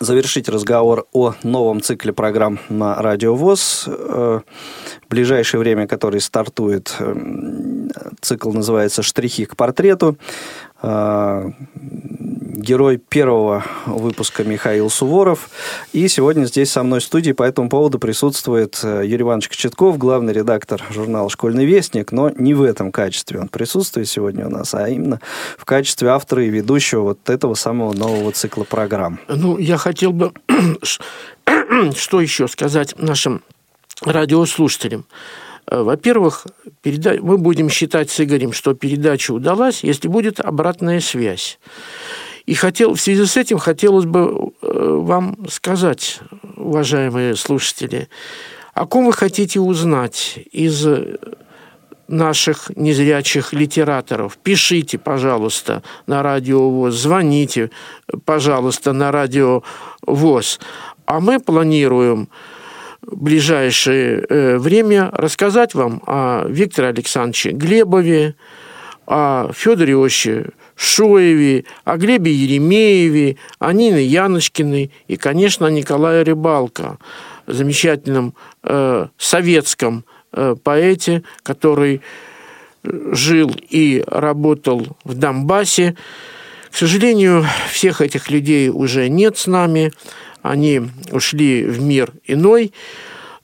[0.00, 3.84] завершить разговор о новом цикле программ на Радио ВОЗ.
[3.86, 4.40] Э,
[5.04, 7.14] в ближайшее время, который стартует, э,
[8.20, 10.16] цикл называется «Штрихи к портрету».
[12.52, 15.48] Герой первого выпуска Михаил Суворов.
[15.94, 19.96] И сегодня здесь со мной в студии по этому поводу присутствует э, Юрий Иванович Кочетков,
[19.96, 24.74] главный редактор журнала «Школьный вестник», но не в этом качестве он присутствует сегодня у нас,
[24.74, 25.18] а именно
[25.56, 29.18] в качестве автора и ведущего вот этого самого нового цикла программ.
[29.28, 30.32] Ну, я хотел бы
[31.96, 33.42] что еще сказать нашим
[34.02, 35.06] радиослушателям.
[35.66, 36.46] Э, во-первых,
[36.82, 37.16] переда...
[37.22, 41.58] мы будем считать с Игорем, что передача удалась, если будет обратная связь.
[42.46, 46.20] И хотел, в связи с этим хотелось бы э, вам сказать,
[46.56, 48.08] уважаемые слушатели,
[48.74, 50.86] о ком вы хотите узнать из
[52.08, 54.36] наших незрячих литераторов.
[54.38, 57.70] Пишите, пожалуйста, на радио ВОЗ, звоните,
[58.24, 59.62] пожалуйста, на радио
[60.06, 60.60] ВОЗ.
[61.06, 62.28] А мы планируем
[63.00, 68.36] в ближайшее э, время рассказать вам о Викторе Александровиче Глебове,
[69.06, 76.98] о Федоре Иосифовиче Шоеве, о Глебе Еремееве, о Нине Яночкиной и, конечно, о Николае Рыбалко,
[77.46, 82.00] замечательном э, советском э, поэте, который
[82.84, 85.96] жил и работал в Донбассе.
[86.70, 89.92] К сожалению, всех этих людей уже нет с нами,
[90.40, 92.72] они ушли в мир иной.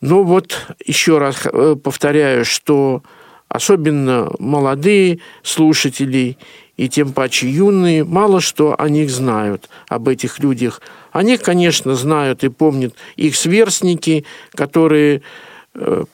[0.00, 3.02] Но вот еще раз э, повторяю, что
[3.48, 6.36] особенно молодые слушатели
[6.78, 10.80] и тем паче юные, мало что о них знают, об этих людях.
[11.10, 15.22] О них, конечно, знают и помнят их сверстники, которые
[15.74, 16.04] э,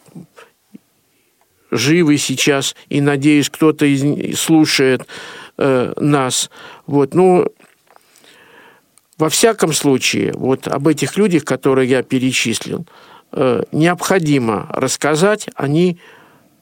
[1.71, 5.07] живы сейчас, и, надеюсь, кто-то из, слушает
[5.59, 6.51] э, нас.
[6.87, 7.47] Вот, ну,
[9.19, 12.87] во всяком случае, вот об этих людях, которые я перечислил,
[13.33, 15.99] э, необходимо рассказать, они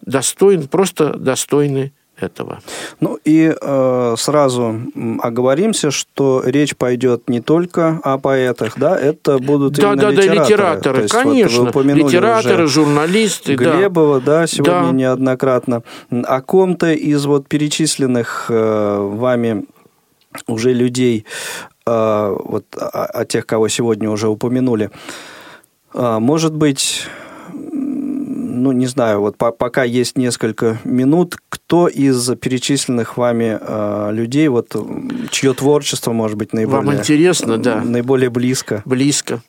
[0.00, 1.92] достойны, просто достойны
[2.23, 2.61] этого.
[3.01, 4.81] Ну и э, сразу
[5.20, 10.37] оговоримся, что речь пойдет не только о поэтах, да, это будут да, именно да, литераторы.
[10.37, 11.70] Да, литераторы, есть, конечно.
[11.73, 13.55] Вот литераторы, журналисты.
[13.55, 14.93] Глебова, да, да сегодня да.
[14.93, 15.83] неоднократно.
[16.11, 19.64] О ком-то из вот перечисленных э, вами
[20.47, 21.27] уже людей,
[21.87, 24.91] э, вот о, о тех, кого сегодня уже упомянули,
[25.95, 27.07] э, может быть
[28.62, 34.46] ну, не знаю, вот по пока есть несколько минут, кто из перечисленных вами э, людей,
[34.48, 34.76] вот
[35.30, 36.84] чье творчество, может быть, наиболее...
[36.84, 37.80] Вам интересно, да.
[37.80, 38.82] Наиболее близко.
[38.84, 39.40] Близко.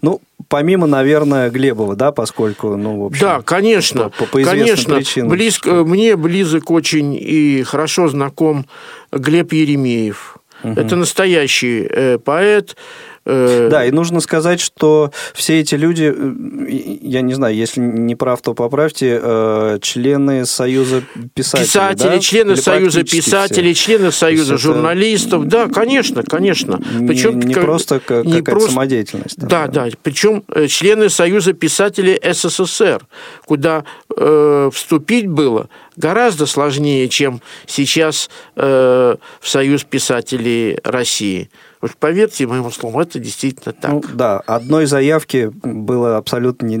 [0.00, 3.20] Ну, помимо, наверное, Глебова, да, поскольку, ну, в общем...
[3.20, 4.96] Да, конечно, по, по конечно.
[4.96, 5.84] Причинам, близко, что...
[5.84, 8.64] Мне близок очень и хорошо знаком
[9.12, 10.38] Глеб Еремеев.
[10.64, 10.72] Угу.
[10.72, 12.78] Это настоящий э, поэт, Э,
[13.24, 18.42] да, и нужно сказать, что все эти люди, э, я не знаю, если не прав,
[18.42, 21.02] то поправьте, э, члены Союза
[21.34, 21.66] писателей.
[21.66, 22.18] Писатели, да?
[22.18, 23.84] члены Или Союза писателей, все?
[23.84, 25.46] члены Союза журналистов.
[25.46, 26.80] Да, конечно, конечно.
[26.94, 28.70] Не, Причем не как, просто как, не какая-то просто...
[28.70, 29.36] самодеятельность.
[29.36, 29.90] Там, да, да, да.
[30.02, 33.06] Причем члены Союза писателей СССР,
[33.44, 33.84] куда
[34.16, 41.50] э, вступить было гораздо сложнее, чем сейчас э, в Союз писателей России.
[41.82, 43.90] Уж поверьте моему слову, это действительно так.
[43.90, 46.76] Ну, да, одной заявки было абсолютно не,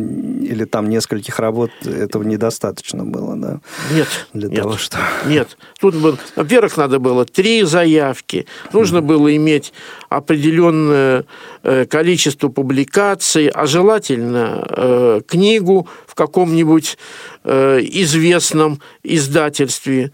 [0.46, 3.60] или там нескольких работ этого недостаточно было, да?
[3.92, 4.06] Нет.
[4.32, 4.98] Для нет, того, что...
[5.26, 5.58] Нет.
[5.80, 5.96] Тут,
[6.36, 9.02] во-первых, надо было три заявки, нужно mm.
[9.02, 9.72] было иметь
[10.08, 11.24] определенное
[11.64, 16.96] э, количество публикаций, а желательно э, книгу в каком-нибудь
[17.42, 20.12] э, известном издательстве.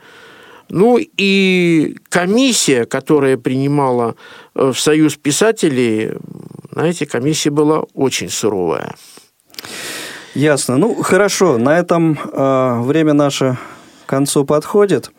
[0.70, 4.14] Ну и комиссия, которая принимала
[4.54, 6.12] э, в Союз писателей,
[6.72, 8.94] знаете, комиссия была очень суровая.
[10.34, 10.76] Ясно.
[10.76, 11.58] Ну, хорошо.
[11.58, 13.56] На этом э, время наше
[14.06, 15.10] к концу подходит.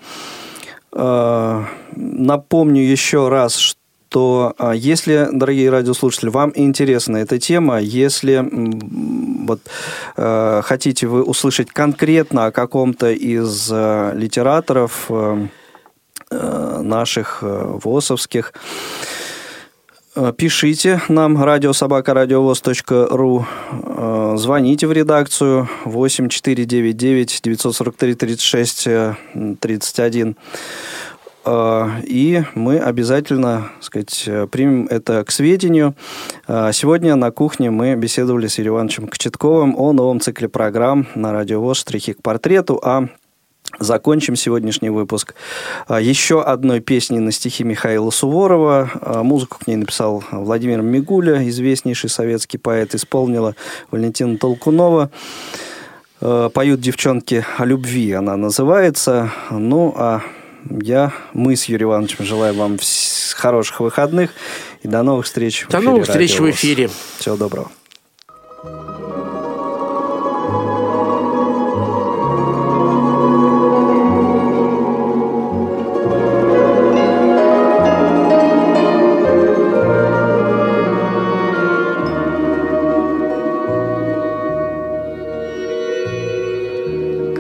[0.93, 3.78] Э, напомню еще раз, что
[4.09, 8.43] то а, если, дорогие радиослушатели, вам интересна эта тема, если
[9.45, 9.61] вот,
[10.17, 15.47] э, хотите вы услышать конкретно о каком-то из э, литераторов э,
[16.31, 18.53] э наших э, ВОСовских,
[20.15, 23.45] э, Пишите нам радиособакарадиовоз.ру,
[24.37, 28.87] звоните в редакцию 8499 943 36
[29.59, 30.35] 31.
[31.49, 35.95] Э, и мы обязательно, сказать, примем это к сведению.
[36.47, 41.33] Э, сегодня на кухне мы беседовали с Юрием Ивановичем Кочетковым о новом цикле программ на
[41.33, 43.07] радио ВОЗ «Штрихи к портрету», а
[43.77, 45.35] Закончим сегодняшний выпуск
[45.87, 48.89] еще одной песней на стихи Михаила Суворова.
[49.23, 53.55] Музыку к ней написал Владимир Мигуля, известнейший советский поэт, исполнила
[53.91, 55.11] Валентина Толкунова.
[56.19, 59.31] Поют девчонки о любви, она называется.
[59.51, 60.23] Ну, а
[60.81, 62.77] я, мы с Юрием Ивановичем желаем вам
[63.39, 64.31] хороших выходных
[64.83, 65.65] и до новых встреч.
[65.69, 66.89] До новых встреч в эфире.
[67.17, 67.71] Всего доброго.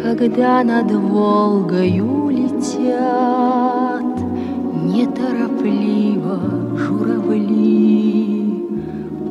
[0.01, 2.18] Когда над Волгою
[2.59, 4.03] летят.
[4.83, 6.39] Неторопливо
[6.75, 8.65] журавли,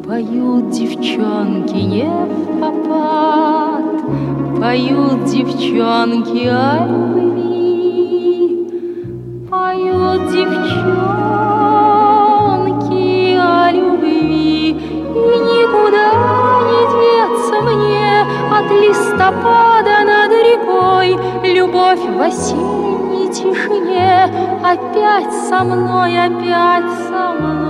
[0.06, 3.84] Поют девчонки не в попад,
[4.60, 8.66] Поют девчонки о любви,
[9.50, 10.96] Поют девчонки
[13.36, 16.08] о любви, И никуда
[16.68, 18.10] не деться мне
[18.50, 21.08] От листопада над рекой.
[21.44, 22.77] Любовь в осенней
[23.38, 24.24] тишине
[24.64, 27.68] Опять со мной, опять со мной.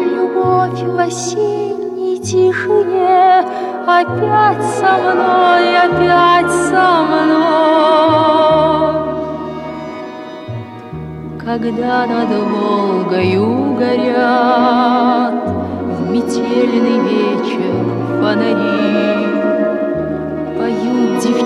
[0.00, 3.44] Любовь в осенней тишине
[3.86, 7.50] Опять со мной, опять со мной.
[11.44, 19.29] Когда над Волгою горят В метельный вечер фонари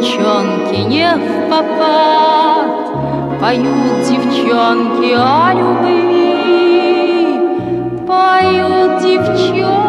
[0.05, 3.40] девчонки не в попад.
[3.40, 7.38] Поют девчонки о любви
[8.07, 9.84] Поют девчонки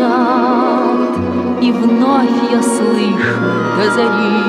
[0.00, 3.40] звенят, И вновь я слышу
[3.76, 4.40] до зари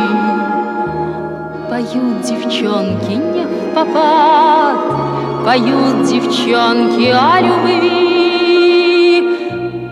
[1.69, 4.79] Поют девчонки не в попад,
[5.45, 9.23] Поют девчонки о любви,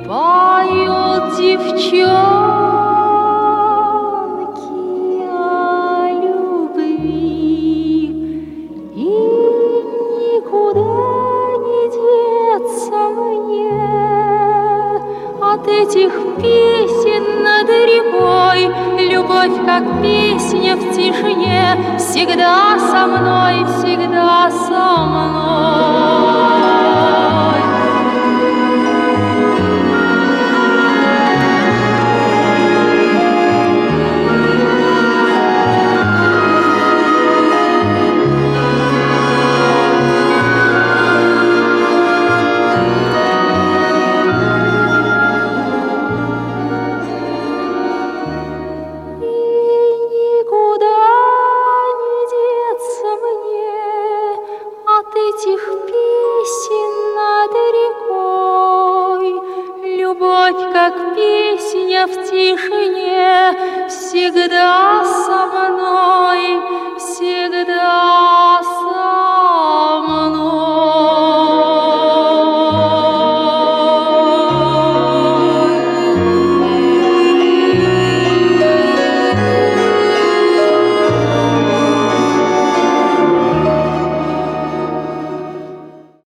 [0.08, 2.39] Поют девчонки